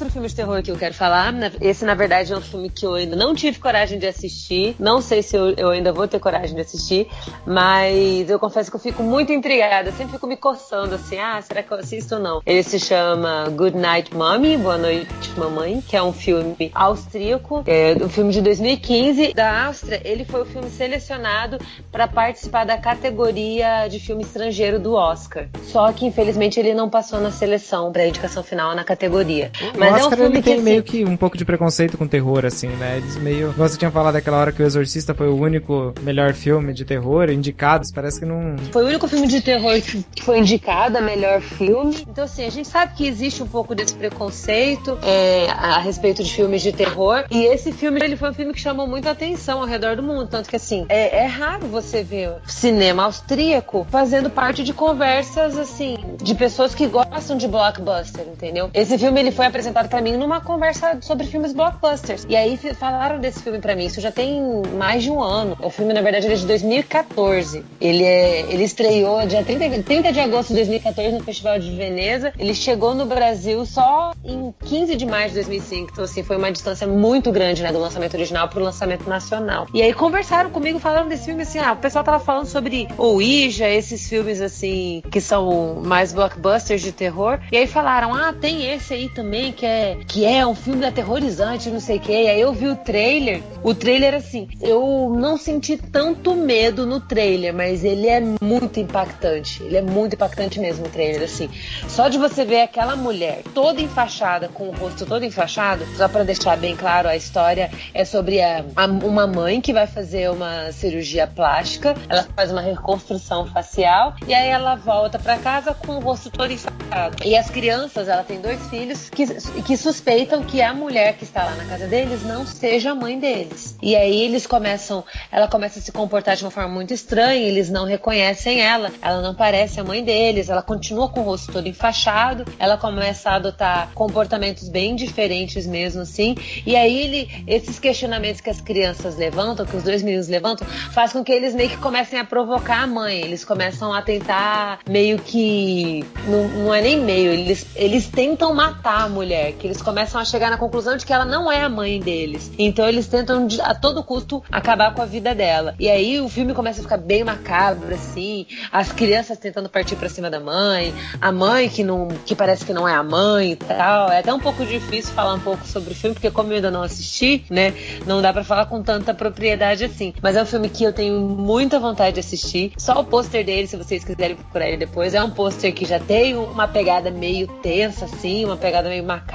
[0.01, 2.85] Outro filme de terror que eu quero falar, esse na verdade é um filme que
[2.85, 4.75] eu ainda não tive coragem de assistir.
[4.79, 7.07] Não sei se eu, eu ainda vou ter coragem de assistir,
[7.45, 9.89] mas eu confesso que eu fico muito intrigada.
[9.89, 12.41] Eu sempre fico me coçando assim, ah, será que eu assisto ou não?
[12.45, 17.95] Ele se chama Good Night Mommy, Boa Noite Mamãe, que é um filme austríaco, é
[18.03, 20.01] um filme de 2015 da Áustria.
[20.03, 21.59] Ele foi o filme selecionado
[21.91, 25.47] para participar da categoria de filme estrangeiro do Oscar.
[25.63, 29.51] Só que infelizmente ele não passou na seleção para indicação final na categoria.
[29.77, 31.45] Mas o é um Oscar filme ele que tem assim, meio que um pouco de
[31.45, 32.97] preconceito com terror, assim, né?
[32.97, 33.51] Eles meio.
[33.51, 37.29] Você tinha falado aquela hora que o Exorcista foi o único melhor filme de terror,
[37.29, 38.55] indicados, parece que não.
[38.71, 42.05] Foi o único filme de terror que que foi indicado a melhor filme.
[42.07, 46.31] Então, assim, a gente sabe que existe um pouco desse preconceito é, a respeito de
[46.31, 47.25] filmes de terror.
[47.29, 50.27] E esse filme, ele foi um filme que chamou muita atenção ao redor do mundo.
[50.27, 55.97] Tanto que, assim, é, é raro você ver cinema austríaco fazendo parte de conversas, assim,
[56.21, 58.69] de pessoas que gostam de blockbuster, entendeu?
[58.73, 62.25] Esse filme, ele foi apresentado pra mim numa conversa sobre filmes blockbusters.
[62.27, 63.85] E aí falaram desse filme pra mim.
[63.85, 64.41] Isso já tem
[64.77, 65.57] mais de um ano.
[65.61, 67.63] O filme, na verdade, ele é de 2014.
[67.79, 72.33] Ele, é, ele estreou dia 30, 30 de agosto de 2014 no Festival de Veneza.
[72.37, 75.89] Ele chegou no Brasil só em 15 de maio de 2005.
[75.91, 79.67] Então, assim, foi uma distância muito grande, né, do lançamento original pro lançamento nacional.
[79.73, 83.11] E aí conversaram comigo, falando desse filme, assim, ah, o pessoal tava falando sobre o
[83.21, 87.39] Ouija, esses filmes, assim, que são mais blockbusters de terror.
[87.51, 91.69] E aí falaram, ah, tem esse aí também, que é, que é um filme aterrorizante,
[91.69, 92.23] não sei o quê.
[92.23, 93.43] E aí eu vi o trailer.
[93.61, 99.61] O trailer, assim, eu não senti tanto medo no trailer, mas ele é muito impactante.
[99.61, 101.47] Ele é muito impactante mesmo, o trailer, assim.
[101.87, 106.23] Só de você ver aquela mulher toda enfaixada, com o rosto todo enfaixado, só pra
[106.23, 110.71] deixar bem claro, a história é sobre a, a- uma mãe que vai fazer uma
[110.71, 115.99] cirurgia plástica, ela faz uma reconstrução facial e aí ela volta pra casa com o
[115.99, 117.17] rosto todo enfaixado.
[117.23, 119.25] E as crianças, ela tem dois filhos que,
[119.65, 123.19] que suspeitam que a mulher que está lá na casa deles não seja a mãe
[123.19, 123.75] deles.
[123.81, 127.69] E aí eles começam, ela começa a se comportar de uma forma muito estranha, eles
[127.69, 131.67] não reconhecem ela, ela não parece a mãe deles, ela continua com o rosto todo
[131.67, 136.35] enfaixado, ela começa a adotar comportamentos bem diferentes mesmo assim.
[136.65, 141.11] E aí ele, esses questionamentos que as crianças levantam, que os dois meninos levantam, faz
[141.13, 143.21] com que eles meio que comecem a provocar a mãe.
[143.21, 149.03] Eles começam a tentar meio que não, não é nem meio, eles, eles tentam matar
[149.03, 151.69] a mulher, que eles começam a chegar na conclusão de que ela não é a
[151.69, 152.51] mãe deles.
[152.57, 155.75] Então eles tentam a todo custo acabar com a vida dela.
[155.79, 160.09] E aí o filme começa a ficar bem macabro assim, as crianças tentando partir para
[160.09, 163.55] cima da mãe, a mãe que não que parece que não é a mãe e
[163.55, 164.09] tal.
[164.09, 166.71] É até um pouco difícil falar um pouco sobre o filme porque como eu ainda
[166.71, 167.73] não assisti, né,
[168.05, 170.13] não dá para falar com tanta propriedade assim.
[170.21, 172.73] Mas é um filme que eu tenho muita vontade de assistir.
[172.77, 175.99] Só o pôster dele, se vocês quiserem procurar ele depois, é um pôster que já
[175.99, 179.30] tem uma pegada meio tensa assim, uma pegada meio macabra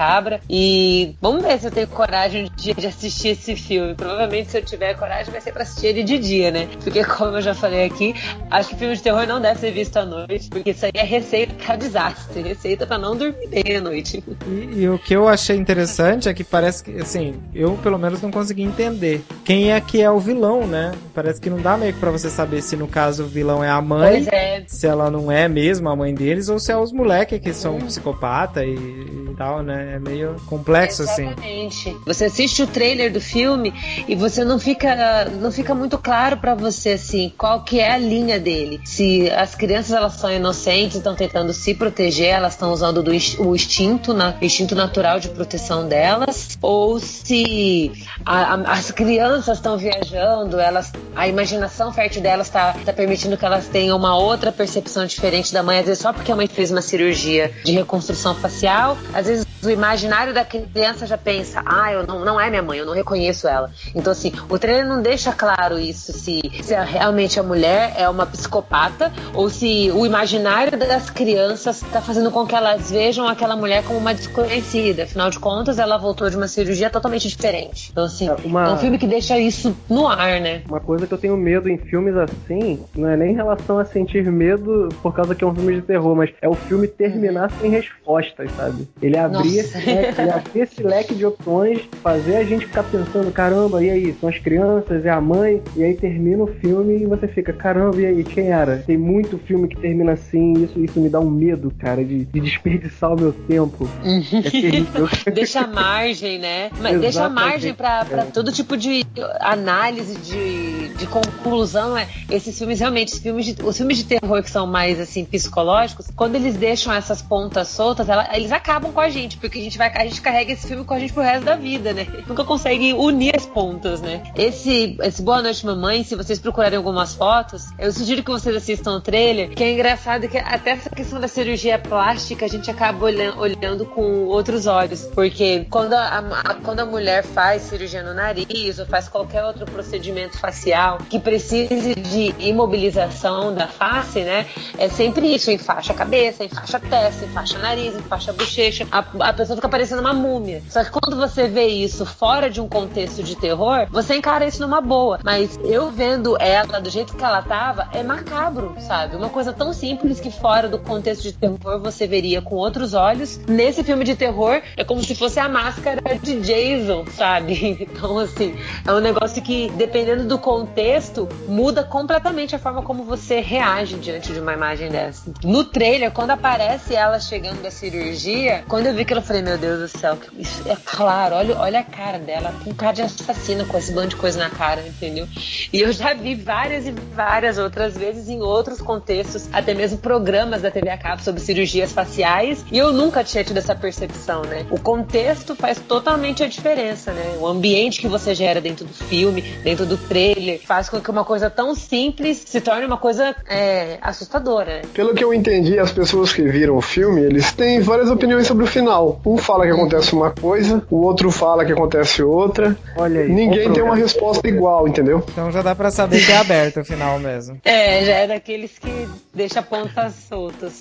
[0.49, 3.95] e vamos ver se eu tenho coragem de, de assistir esse filme.
[3.95, 6.69] Provavelmente se eu tiver coragem vai ser para assistir ele de dia, né?
[6.83, 8.15] Porque como eu já falei aqui,
[8.51, 11.05] acho que filme de terror não deve ser visto à noite, porque isso aí é
[11.05, 14.23] receita para desastre, receita para não dormir bem à noite.
[14.47, 18.21] E, e, o que eu achei interessante é que parece que, assim, eu pelo menos
[18.23, 20.93] não consegui entender quem é que é o vilão, né?
[21.15, 23.71] Parece que não dá meio que pra você saber se no caso o vilão é
[23.71, 24.63] a mãe, é.
[24.67, 27.77] se ela não é mesmo a mãe deles, ou se é os moleques que são
[27.77, 27.87] hum.
[27.87, 29.86] psicopata e, e, tal, né?
[29.93, 31.91] É meio complexo, Exatamente.
[31.91, 32.01] assim.
[32.05, 33.73] Você assiste o trailer do filme
[34.09, 37.99] e você não fica, não fica muito claro para você, assim, qual que é a
[37.99, 38.81] linha dele.
[38.85, 43.55] Se as crianças elas são inocentes, estão tentando se proteger, elas estão usando do, o
[43.55, 47.93] instinto, na, instinto natural de proteção delas, ou se
[48.25, 53.45] a, a, as crianças estão viajando, elas, a imaginação fértil delas está tá permitindo que
[53.45, 56.73] elas tenham uma outra percepção diferente da mãe, às vezes só porque a mãe fez
[56.73, 62.07] uma cirurgia de reconstrução facial, às vezes o imaginário da criança já pensa, ah, eu
[62.07, 63.71] não, não é minha mãe, eu não reconheço ela.
[63.95, 68.27] Então, assim, o trailer não deixa claro isso, se, se realmente a mulher é uma
[68.27, 73.83] psicopata ou se o imaginário das crianças está fazendo com que elas vejam aquela mulher
[73.85, 75.05] como uma desconhecida.
[75.05, 77.91] Afinal de contas, ela voltou de uma cirurgia totalmente diferente.
[77.91, 78.69] Então, assim, é, uma...
[78.69, 80.63] é um filme que deixa isso no ar, né?
[80.69, 83.85] Uma coisa que eu tenho medo em filmes assim, não é nem em relação a
[83.85, 87.51] sentir medo por causa que é um filme de terror, mas é o filme terminar
[87.61, 88.89] sem respostas, sabe?
[89.01, 93.83] Ele abrir esse leque, abrir esse leque de opções, fazer a gente ficar pensando, caramba,
[93.83, 94.17] e aí?
[94.21, 98.01] São as crianças, é a mãe, e aí termina o filme e você fica, caramba,
[98.01, 98.25] e aí?
[98.25, 98.79] Quem era?
[98.79, 102.41] Tem muito filme que termina assim, isso, isso me dá um medo, cara, de, de
[102.41, 103.89] desperdiçar o meu tempo.
[104.05, 105.09] é terrível.
[105.33, 106.71] deixa margem, né?
[106.81, 108.27] Mas deixa margem pra, pra é.
[108.27, 109.07] todo tipo de
[109.41, 111.95] análise, de, de conclusão.
[111.95, 112.09] Né?
[112.31, 116.07] Esses filmes, realmente, os filmes, de, os filmes de terror que são mais, assim, psicológicos,
[116.15, 119.79] quando eles deixam essas pontas soltas, ela, eles acabam com a gente, porque a gente
[119.79, 122.07] vai, a gente carrega esse filme com a gente pro resto da vida, né?
[122.27, 124.23] Nunca consegue unir as pontas, né?
[124.37, 128.97] Esse, esse Boa Noite Mamãe, se vocês procurarem algumas fotos, eu sugiro que vocês assistam
[128.97, 133.05] o trailer, que é engraçado que até essa questão da cirurgia plástica a gente acaba
[133.05, 138.15] olhando, olhando com outros olhos, porque quando a, a, quando a mulher faz cirurgia no
[138.15, 144.47] nariz ou faz qualquer outro procedimento facial que precise de imobilização da face, né?
[144.77, 148.87] É sempre isso, enfaixa a cabeça, enfaixa a testa, enfaixa o nariz, enfaixa a bochecha.
[148.91, 150.63] A, a pessoa fica parecendo uma múmia.
[150.71, 154.63] Só que quando você vê isso fora de um contexto de terror, você encara isso
[154.63, 155.19] numa boa.
[155.25, 159.17] Mas eu vendo ela do jeito que ela tava, é macabro, sabe?
[159.17, 163.41] Uma coisa tão simples que fora do contexto de terror você veria com outros olhos.
[163.49, 167.87] Nesse filme de terror, é como se fosse a máscara de Jason, sabe?
[167.97, 168.55] Então, assim,
[168.87, 174.33] é um negócio que, dependendo do contexto, muda completamente a forma como você reage diante
[174.33, 175.33] de uma imagem dessa.
[175.43, 179.59] No trailer, quando aparece ela chegando da cirurgia, quando eu vi que eu falei, meu
[179.59, 183.65] Deus do céu, isso é claro, olha, olha a cara dela, com cara de assassina
[183.65, 185.27] com esse bando de coisa na cara, entendeu?
[185.73, 190.63] E eu já vi várias e várias outras vezes em outros contextos, até mesmo programas
[190.63, 194.67] da TV a cabo sobre cirurgias faciais, e eu nunca tinha tido essa percepção, né?
[194.71, 197.37] O contexto faz totalmente a diferença, né?
[197.41, 201.25] O ambiente que você gera dentro do filme, dentro do trailer, faz com que uma
[201.25, 204.83] coisa tão simples se torne uma coisa é, assustadora.
[204.93, 208.65] Pelo que eu entendi, as pessoas que viram o filme, eles têm várias opiniões sobre
[208.65, 209.06] o final.
[209.25, 212.77] Um fala que acontece uma coisa, o outro fala que acontece outra.
[212.97, 213.29] Olha aí.
[213.29, 215.23] Ninguém tem uma resposta igual, entendeu?
[215.31, 217.61] Então já dá para saber que é aberto o final mesmo.
[217.65, 220.81] É, já é daqueles que deixa pontas soltas.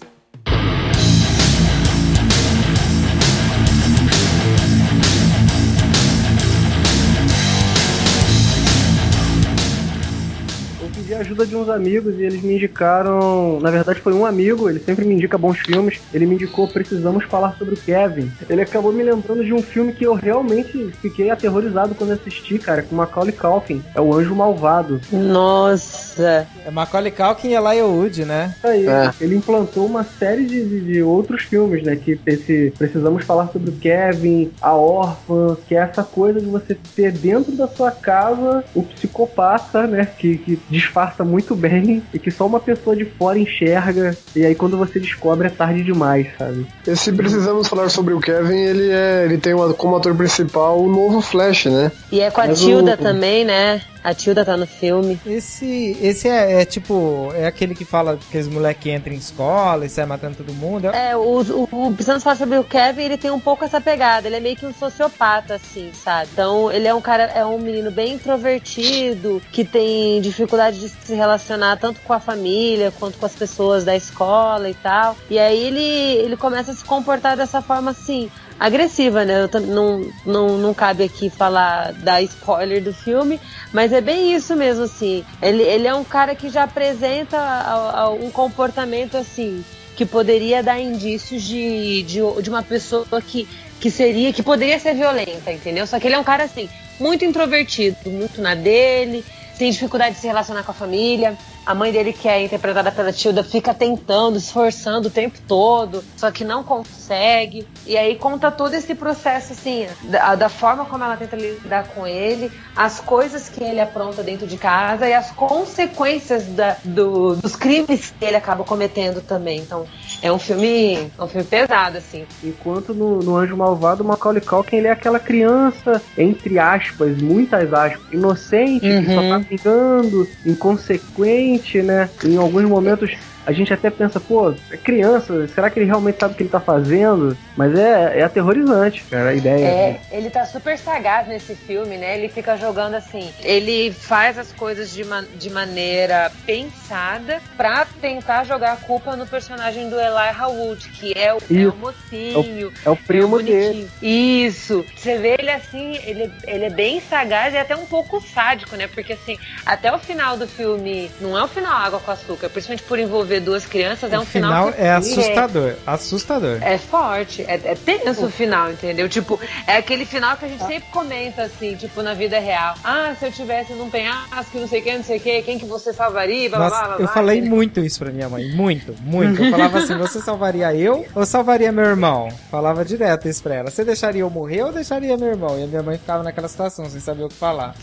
[11.05, 13.59] Pedi a ajuda de uns amigos e eles me indicaram.
[13.61, 15.99] Na verdade, foi um amigo, ele sempre me indica bons filmes.
[16.13, 18.31] Ele me indicou Precisamos Falar sobre o Kevin.
[18.49, 22.81] Ele acabou me lembrando de um filme que eu realmente fiquei aterrorizado quando assisti, cara,
[22.81, 23.83] com Macaulay Culkin.
[23.93, 24.99] É o Anjo Malvado.
[25.11, 26.47] Nossa.
[26.65, 28.55] É Macaulay Culkin e Elijah Wood, né?
[28.63, 29.11] Aí, É.
[29.21, 31.95] ele implantou uma série de, de- de outros filmes, né?
[31.95, 36.75] Que esse Precisamos Falar sobre o Kevin, A Órfã, que é essa coisa de você
[36.95, 40.05] ter dentro da sua casa o psicopata, né?
[40.17, 40.59] Que, que
[40.95, 44.15] disfarça muito bem e que só uma pessoa de fora enxerga.
[44.35, 46.65] E aí quando você descobre é tarde demais, sabe?
[46.87, 50.87] Esse precisamos falar sobre o Kevin, ele é, ele tem uma- como ator principal o
[50.87, 51.91] novo Flash, né?
[52.11, 53.81] E é com a Mas Tilda o- também, né?
[54.05, 55.19] A Tilda tá no filme.
[55.25, 59.83] Esse, esse é, é tipo, é aquele que fala que os moleques entram em escola
[59.83, 60.89] e sai matando todo mundo.
[60.89, 64.27] É- o, o, o Precisamos falar sobre o Kevin, ele tem um pouco essa pegada.
[64.27, 66.29] Ele é meio que um sociopata, assim, sabe?
[66.31, 71.15] Então, ele é um cara, é um menino bem introvertido, que tem dificuldade de se
[71.15, 75.17] relacionar tanto com a família quanto com as pessoas da escola e tal.
[75.31, 75.81] E aí ele,
[76.23, 78.29] ele começa a se comportar dessa forma assim.
[78.57, 79.43] Agressiva, né?
[79.43, 83.39] Eu não, não, não cabe aqui falar da spoiler do filme,
[83.73, 85.23] mas é bem isso mesmo, assim.
[85.41, 89.63] Ele, ele é um cara que já apresenta a- a- um comportamento assim
[89.95, 93.47] que poderia dar indícios de, de, de uma pessoa que,
[93.79, 95.85] que seria, que poderia ser violenta, entendeu?
[95.87, 99.23] Só que ele é um cara assim, muito introvertido, muito na dele,
[99.57, 101.37] tem dificuldade de se relacionar com a família.
[101.65, 106.29] A mãe dele, que é interpretada pela Tilda, fica tentando, esforçando o tempo todo, só
[106.29, 107.67] que não consegue.
[107.87, 112.05] E aí conta todo esse processo, assim, da, da forma como ela tenta lidar com
[112.05, 117.55] ele, as coisas que ele apronta dentro de casa e as consequências da- do- dos
[117.55, 119.59] crimes que ele acaba cometendo também.
[119.59, 119.85] Então,
[120.21, 122.25] é um filme, é um filme pesado, assim.
[122.43, 127.71] Enquanto no, no Anjo Malvado, o Macaulay Culkin ele é aquela criança, entre aspas, muitas
[127.73, 132.09] aspas, inocente, que só tá brincando, inconsequente, né?
[132.23, 133.09] Em alguns momentos
[133.45, 136.49] a gente até pensa, pô, é criança, será que ele realmente sabe o que ele
[136.49, 137.37] tá fazendo?
[137.55, 139.65] Mas é, é aterrorizante, cara, a ideia.
[139.65, 142.17] É, ele tá super sagaz nesse filme, né?
[142.17, 143.33] Ele fica jogando assim.
[143.43, 149.27] Ele faz as coisas de, ma- de maneira pensada pra tentar jogar a culpa no
[149.27, 152.73] personagem do Elijah Wood, que é o, é o mocinho.
[152.85, 153.63] É o primo é o dele.
[153.63, 153.91] bonitinho.
[154.01, 154.85] Isso.
[154.95, 158.87] Você vê ele assim, ele, ele é bem sagaz e até um pouco sádico, né?
[158.87, 162.83] Porque assim, até o final do filme, não é o final água com açúcar, principalmente
[162.83, 165.73] por envolver duas crianças, é um o final que é é- assustador.
[165.85, 166.57] Assustador.
[166.61, 169.07] é forte, é, é tenso o final, entendeu?
[169.09, 172.75] Tipo, é aquele final que a gente sempre comenta, assim, tipo, na vida real.
[172.83, 175.59] Ah, se eu tivesse num penhasco, não sei o que, não sei o que, quem
[175.59, 178.49] que você salvaria, blá, blá, Nossa, blá, eu blá, falei muito isso pra minha mãe.
[178.51, 179.43] Muito, muito.
[179.43, 182.29] Eu falava assim: você salvaria eu ou salvaria meu irmão?
[182.49, 183.71] Falava direto isso pra ela.
[183.71, 185.59] Você deixaria eu morrer ou deixaria meu irmão?
[185.59, 187.75] E a minha mãe ficava naquela situação, sem saber o que falar.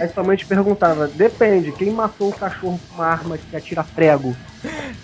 [0.00, 3.84] Aí sua mãe te perguntava, depende, quem matou o cachorro com uma arma que atira
[3.84, 4.34] prego?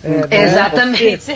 [0.03, 0.27] É, né?
[0.31, 1.33] Exatamente.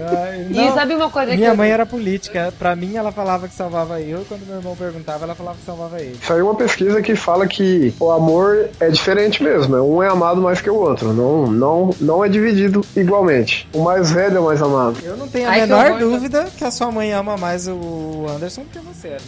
[0.00, 2.52] Ai, E sabe uma coisa que Minha eu- mãe era política.
[2.58, 4.22] Pra mim, ela falava que salvava eu.
[4.22, 6.16] E quando meu irmão perguntava, ela falava que salvava ele.
[6.22, 9.76] Saiu uma pesquisa que fala que o amor é diferente mesmo.
[9.76, 9.82] né?
[9.82, 11.12] Um é amado mais que o outro.
[11.12, 13.68] Não, não, não é dividido igualmente.
[13.72, 14.98] O mais velho é o mais amado.
[15.02, 17.66] Eu não tenho a Ai, que menor horror, dúvida que a sua mãe ama mais
[17.68, 19.08] o Anderson do que você.
[19.08, 19.18] né?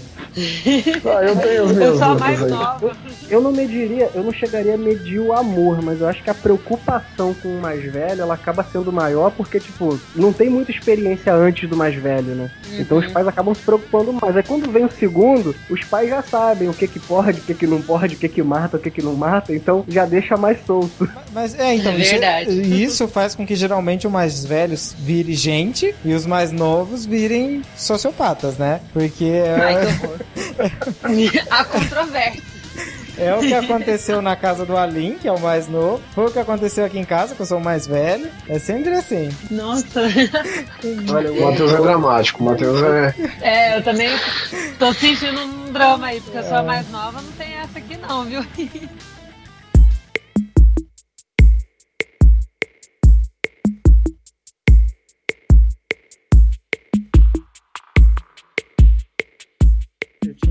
[1.04, 2.50] Ah, eu tenho os eu meus sou a dúvidas mais aí.
[2.50, 2.90] nova.
[3.28, 6.35] Eu não mediria, eu não chegaria a medir o amor, mas eu acho que a
[6.35, 11.35] preocupação com o mais velho, ela acaba sendo maior porque, tipo, não tem muita experiência
[11.35, 12.51] antes do mais velho, né?
[12.79, 14.37] Então os pais acabam se preocupando mais.
[14.37, 17.55] Aí quando vem o segundo, os pais já sabem o que que pode, o que
[17.55, 20.37] que não pode, o que que mata, o que que não mata, então já deixa
[20.37, 21.09] mais solto.
[21.33, 22.83] Mas é, então, É isso, verdade.
[22.85, 27.62] isso faz com que geralmente os mais velhos virem gente e os mais novos virem
[27.77, 28.81] sociopatas, né?
[28.92, 31.46] Porque Ai, é, que horror.
[31.51, 32.50] a controvérsia.
[33.20, 36.02] É o que aconteceu na casa do Alim, que é o mais novo.
[36.14, 38.28] Foi o que aconteceu aqui em casa, que eu sou o mais velho.
[38.48, 39.28] É sempre assim.
[39.50, 40.00] Nossa.
[41.12, 42.42] Olha, O Matheus é dramático.
[42.42, 43.14] O Matheus é.
[43.40, 44.11] É, eu também
[44.78, 47.96] tô sentindo um drama aí, porque eu sou a mais nova, não tem essa aqui
[47.96, 48.44] não, viu?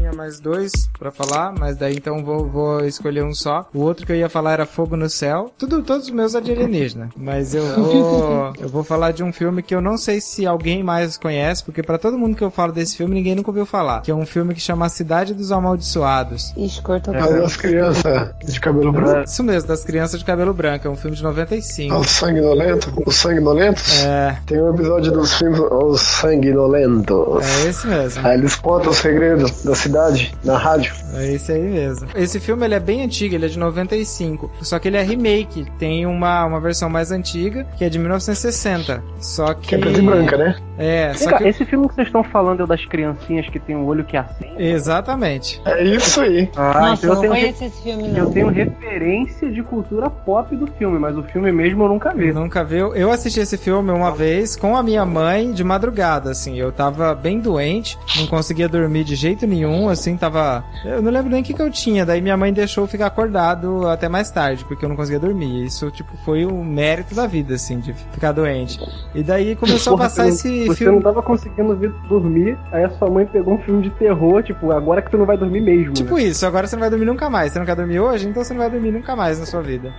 [0.09, 3.67] tinha mais dois pra falar, mas daí então vou, vou escolher um só.
[3.73, 5.51] O outro que eu ia falar era Fogo no Céu.
[5.57, 7.09] Tudo, todos os meus é de alienígena.
[7.15, 10.83] Mas eu vou, eu vou falar de um filme que eu não sei se alguém
[10.83, 14.01] mais conhece, porque pra todo mundo que eu falo desse filme, ninguém nunca ouviu falar.
[14.01, 16.53] Que é um filme que chama A Cidade dos Amaldiçoados.
[16.57, 19.29] Ixi, cortou É das crianças de cabelo branco.
[19.29, 20.87] Isso mesmo, das crianças de cabelo branco.
[20.87, 21.95] É um filme de 95.
[21.95, 22.91] Os sanguinolentos.
[23.05, 24.03] Os sanguinolentos.
[24.03, 27.43] É, Tem um episódio dos filmes Os Sanguinolentos.
[27.43, 28.25] é esse mesmo.
[28.27, 30.93] Aí eles contam o segredo da cidade cidade, na rádio.
[31.13, 32.07] É esse aí mesmo.
[32.15, 34.49] Esse filme ele é bem antigo, ele é de 95.
[34.61, 35.65] Só que ele é remake.
[35.77, 39.03] Tem uma, uma versão mais antiga, que é de 1960.
[39.19, 39.69] Só que.
[39.69, 40.55] Que é preta e branca, né?
[40.77, 41.47] É, só cá, que.
[41.47, 44.15] Esse filme que vocês estão falando é o das criancinhas que tem o olho que
[44.15, 44.53] acende?
[44.57, 45.61] Exatamente.
[45.65, 46.49] É isso aí.
[46.55, 48.31] Ah, Nossa, então eu não tenho, conheço esse filme, eu não.
[48.31, 52.31] tenho referência de cultura pop do filme, mas o filme mesmo eu nunca vi.
[52.31, 52.93] Nunca viu?
[52.93, 56.55] Eu assisti esse filme uma vez com a minha mãe de madrugada, assim.
[56.55, 60.63] Eu tava bem doente, não conseguia dormir de jeito nenhum, assim, tava.
[60.85, 62.05] Eu não lembro nem o que, que eu tinha.
[62.05, 65.65] Daí minha mãe deixou eu ficar acordado até mais tarde, porque eu não conseguia dormir.
[65.65, 68.79] Isso, tipo, foi o mérito da vida, assim, de ficar doente.
[69.15, 70.97] E daí começou a Porra, passar você esse Você filme.
[70.97, 71.75] não tava conseguindo
[72.07, 75.25] dormir, aí a sua mãe pegou um filme de terror, tipo, agora que tu não
[75.25, 75.93] vai dormir mesmo.
[75.93, 76.23] Tipo né?
[76.25, 77.51] isso, agora você não vai dormir nunca mais.
[77.51, 78.27] Você não quer dormir hoje?
[78.27, 79.91] Então você não vai dormir nunca mais na sua vida.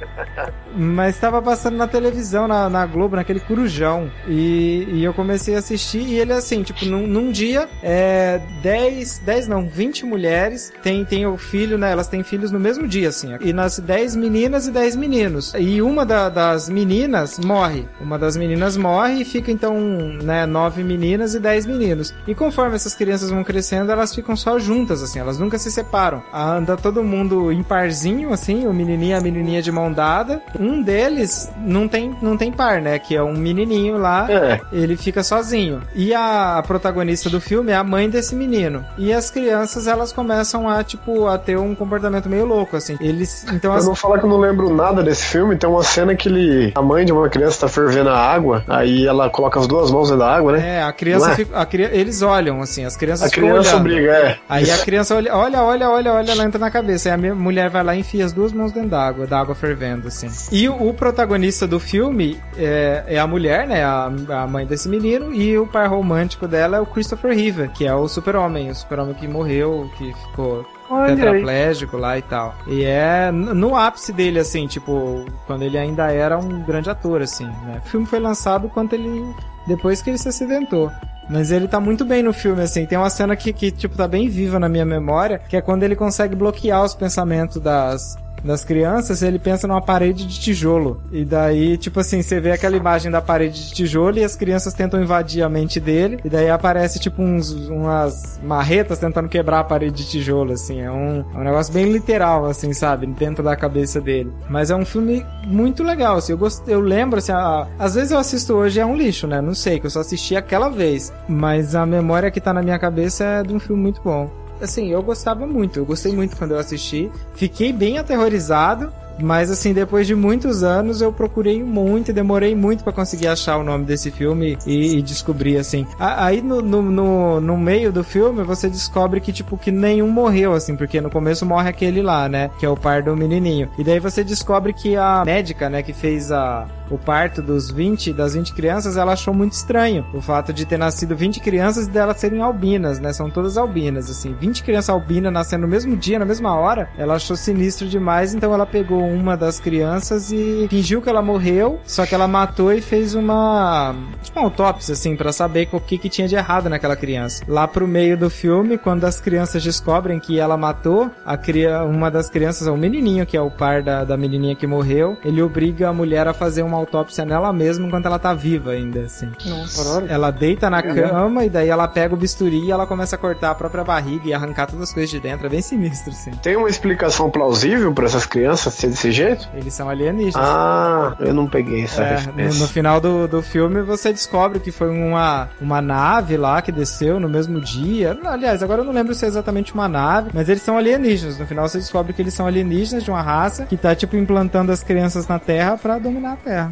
[0.77, 4.11] Mas tava passando na televisão, na, na Globo, naquele corujão.
[4.29, 6.01] E, e eu comecei a assistir.
[6.03, 11.27] E ele, assim, tipo, num, num dia, é 10, 10 não, 20 mulheres tem, tem
[11.27, 11.91] o filho, né?
[11.91, 13.37] Elas têm filhos no mesmo dia, assim.
[13.41, 15.53] E nasce 10 meninas e 10 meninos.
[15.59, 17.87] E uma da- das meninas morre.
[18.01, 19.75] Uma das meninas morre e fica, então,
[20.23, 22.15] né, 9 meninas e 10 meninos.
[22.27, 25.19] E conforme essas crianças vão crescendo, elas ficam só juntas, assim.
[25.19, 26.23] Elas nunca se separam.
[26.33, 30.10] Anda todo mundo em parzinho, assim, o menininho e a menininha de mão dada.
[30.59, 32.99] Um deles não tem, não tem par, né?
[32.99, 34.61] Que é um menininho lá É.
[34.73, 35.83] ele fica sozinho.
[35.95, 38.85] E a, protagonista do filme é a mãe desse menino.
[38.99, 42.97] E as crianças, elas começam a, tipo, a ter um comportamento meio louco, assim.
[43.01, 45.83] Eles, então, Eu as, não falar que eu não lembro nada desse filme, tem uma
[45.83, 46.73] cena que ele.
[46.75, 50.09] A mãe de uma criança tá fervendo a água, aí ela coloca as duas mãos
[50.09, 50.79] dentro da água, né?
[50.79, 51.35] é, a criança, é?
[51.35, 53.83] fica, a eles olham, assim, as crianças a criança olhando.
[53.83, 54.39] briga, é.
[54.49, 57.09] Aí a criança olha, olha, olha, olha, olha, ela entra na cabeça.
[57.09, 59.55] Aí a minha mulher vai lá e enfia as duas mãos dentro d'água, da água
[59.55, 60.29] fervendo, assim.
[60.53, 63.85] E o, protagonista do filme é, é a mulher, né?
[63.85, 65.33] A, a mãe desse menino.
[65.35, 68.71] E o par romântico dela é o Christopher Reeve, que é o super-homem.
[68.71, 71.17] O super-homem que morreu, que ficou Olha aí.
[71.17, 72.55] tetraplégico lá e tal.
[72.67, 77.47] E é no ápice dele, assim, tipo, quando ele ainda era um grande ator, assim,
[77.47, 77.81] né?
[77.85, 79.25] O filme foi lançado quando ele.
[79.67, 80.91] depois que ele se acidentou.
[81.31, 82.85] Mas ele tá muito bem no filme, assim.
[82.85, 85.85] Tem uma cena que, que, tipo, tá bem viva na minha memória, que é quando
[85.85, 91.01] ele consegue bloquear os pensamentos das, das crianças, ele pensa numa parede de tijolo.
[91.13, 94.75] E daí, tipo assim, você vê aquela imagem da parede de tijolo e as crianças
[94.75, 96.21] tentam invadir a mente dele.
[96.25, 100.81] E daí aparece, tipo, uns, umas marretas tentando quebrar a parede de tijolo, assim.
[100.81, 103.07] É um, é um negócio bem literal, assim, sabe?
[103.07, 104.33] Dentro da cabeça dele.
[104.49, 106.33] Mas é um filme muito legal, assim.
[106.33, 106.63] Eu, gost...
[106.67, 107.67] eu lembro, assim, a...
[107.79, 109.41] às vezes eu assisto hoje é um lixo, né?
[109.41, 111.13] Não sei, que eu só assisti aquela vez.
[111.29, 114.89] Mas a memória que tá na minha cabeça é de um filme muito bom assim,
[114.91, 117.11] eu gostava muito, eu gostei muito quando eu assisti.
[117.35, 118.93] Fiquei bem aterrorizado,
[119.23, 123.59] mas assim, depois de muitos anos eu procurei muito e demorei muito pra conseguir achar
[123.59, 125.87] o nome desse filme e, e descobrir, assim.
[125.99, 130.09] A- Aí no, no, no, no meio do filme você descobre que, tipo, que nenhum
[130.09, 132.51] morreu, assim, porque no começo morre aquele lá, né?
[132.59, 133.69] Que é o par do menininho.
[133.79, 138.13] E daí você descobre que a médica, né, que fez a, o parto dos 20,
[138.13, 141.91] das 20 crianças, ela achou muito estranho o fato de ter nascido 20 crianças e
[141.91, 143.13] delas serem albinas, né?
[143.13, 144.35] São todas albinas, assim.
[144.39, 146.89] 20 crianças albinas nascendo no mesmo dia, na mesma hora.
[146.99, 151.79] Ela achou sinistro demais, então ela pegou uma das crianças e fingiu que ela morreu,
[151.85, 155.99] só que ela matou e fez uma, tipo, uma autópsia, assim, pra saber o que
[155.99, 157.45] que tinha de errado naquela criança.
[157.47, 162.11] Lá pro meio do filme, quando as crianças descobrem que ela matou, a cria, uma
[162.11, 165.89] das crianças, o menininho, que é o par da, da menininha que morreu, ele obriga
[165.89, 169.31] a mulher a fazer uma autópsia nela mesma enquanto ela tá viva ainda, assim.
[169.77, 170.07] Caralho.
[170.11, 173.51] Ela deita na cama e daí ela pega o bisturi e ela começa a cortar
[173.51, 175.47] a própria barriga e arrancar todas as coisas de dentro.
[175.47, 176.31] É bem sinistro, assim.
[176.43, 179.49] Tem uma explicação plausível pra essas crianças ser desse jeito?
[179.55, 180.37] Eles são alienígenas.
[180.37, 182.61] Ah, eu não peguei essa É, no, referência.
[182.61, 187.19] no final do, do filme você descobre que foi uma, uma nave lá que desceu
[187.21, 188.19] no mesmo dia.
[188.25, 191.39] Aliás, agora eu não lembro se é exatamente uma nave, mas eles são alienígenas.
[191.39, 194.73] No final você descobre que eles são alienígenas de uma raça que tá, tipo, implantando
[194.73, 196.70] as crianças na Terra pra dominar a Terra.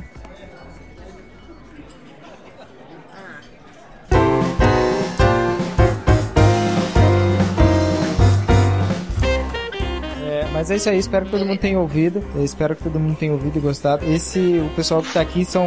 [10.68, 12.22] Mas é isso aí, espero que todo mundo tenha ouvido.
[12.36, 14.04] Eu espero que todo mundo tenha ouvido e gostado.
[14.04, 15.66] Esse, o pessoal que tá aqui são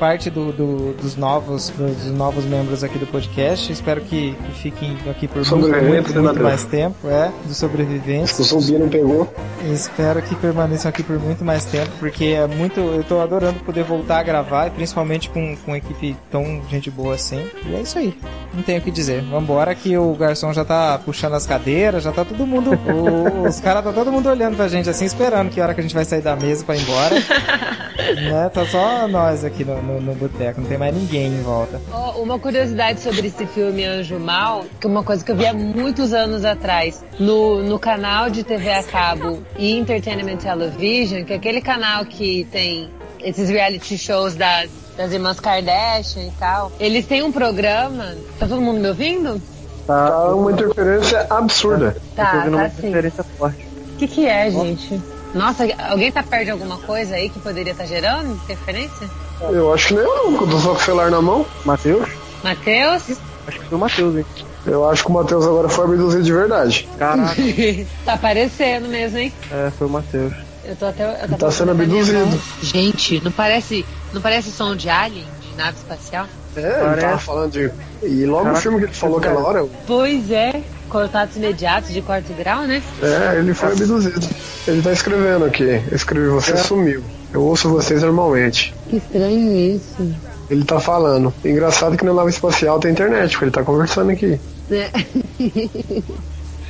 [0.00, 3.70] parte do, do- dos novos dos novos membros aqui do podcast.
[3.70, 6.44] Espero que, que fiquem aqui por muito, muito, né, muito Pedro?
[6.44, 8.38] mais tempo, é, dos sobreviventes.
[8.38, 9.30] O zumbi não pegou.
[9.70, 12.80] Espero que permaneçam aqui por muito mais tempo, porque é muito.
[12.80, 16.90] Eu tô adorando poder voltar a gravar, e principalmente com, com uma equipe tão gente
[16.90, 17.44] boa assim.
[17.66, 18.16] E é isso aí.
[18.54, 19.20] Não tenho o que dizer.
[19.24, 22.70] Vambora que o garçom já tá puxando as cadeiras, já tá todo mundo.
[22.88, 25.82] o- os caras tá todo mundo olhando pra gente assim, esperando que hora que a
[25.82, 27.14] gente vai sair da mesa pra ir embora.
[28.14, 28.48] né?
[28.52, 31.80] Tá só nós aqui no, no, no boteco, não tem mais ninguém em volta.
[31.92, 35.46] Oh, uma curiosidade sobre esse filme Anjo Mal, que é uma coisa que eu vi
[35.46, 41.32] há muitos anos atrás, no, no canal de TV a cabo e Entertainment Television, que
[41.32, 46.72] é aquele canal que tem esses reality shows das, das irmãs Kardashian e tal.
[46.78, 48.14] Eles têm um programa.
[48.38, 49.40] Tá todo mundo me ouvindo?
[49.86, 51.96] Tá uma interferência absurda.
[52.14, 52.78] Tá, Tô ouvindo tá uma sim.
[52.78, 53.67] interferência forte.
[53.98, 55.02] O que, que é, gente?
[55.34, 59.10] Nossa, alguém tá perto de alguma coisa aí que poderia estar gerando interferência?
[59.40, 61.44] Eu acho que nem eu, não, que eu tô só com o celular na mão.
[61.64, 62.08] Matheus?
[62.44, 63.18] Matheus?
[63.48, 64.26] Acho que foi o Matheus, hein?
[64.64, 66.88] Eu acho que o Matheus agora foi abduzido de verdade.
[66.96, 67.34] Caraca,
[68.06, 69.32] tá aparecendo mesmo, hein?
[69.50, 70.32] é, foi o Matheus.
[70.64, 71.24] Eu tô até.
[71.24, 72.40] Eu Tá sendo abduzido.
[72.62, 76.26] Gente, não parece, não parece som de alien, de nave espacial?
[76.54, 77.00] É, ele Parece.
[77.00, 77.72] tava falando de.
[78.04, 80.62] E logo Caraca, o filme que ele falou aquela hora, Pois é.
[80.88, 82.82] Contatos imediatos de quarto grau, né?
[83.02, 84.26] é, ele foi abduzido.
[84.66, 85.82] Ele tá escrevendo aqui.
[85.90, 87.02] Eu escrevi, você sumiu.
[87.32, 88.74] Eu ouço vocês normalmente.
[88.88, 90.14] Que estranho isso.
[90.50, 91.32] Ele tá falando.
[91.44, 94.40] Engraçado que na nave espacial tem internet, porque ele tá conversando aqui.
[94.70, 94.90] É.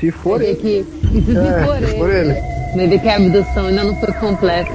[0.00, 0.56] Se for ver ele.
[0.56, 0.86] que,
[1.36, 2.34] É, se for ele.
[2.74, 4.72] Vai ver que a abdução ainda não foi completa.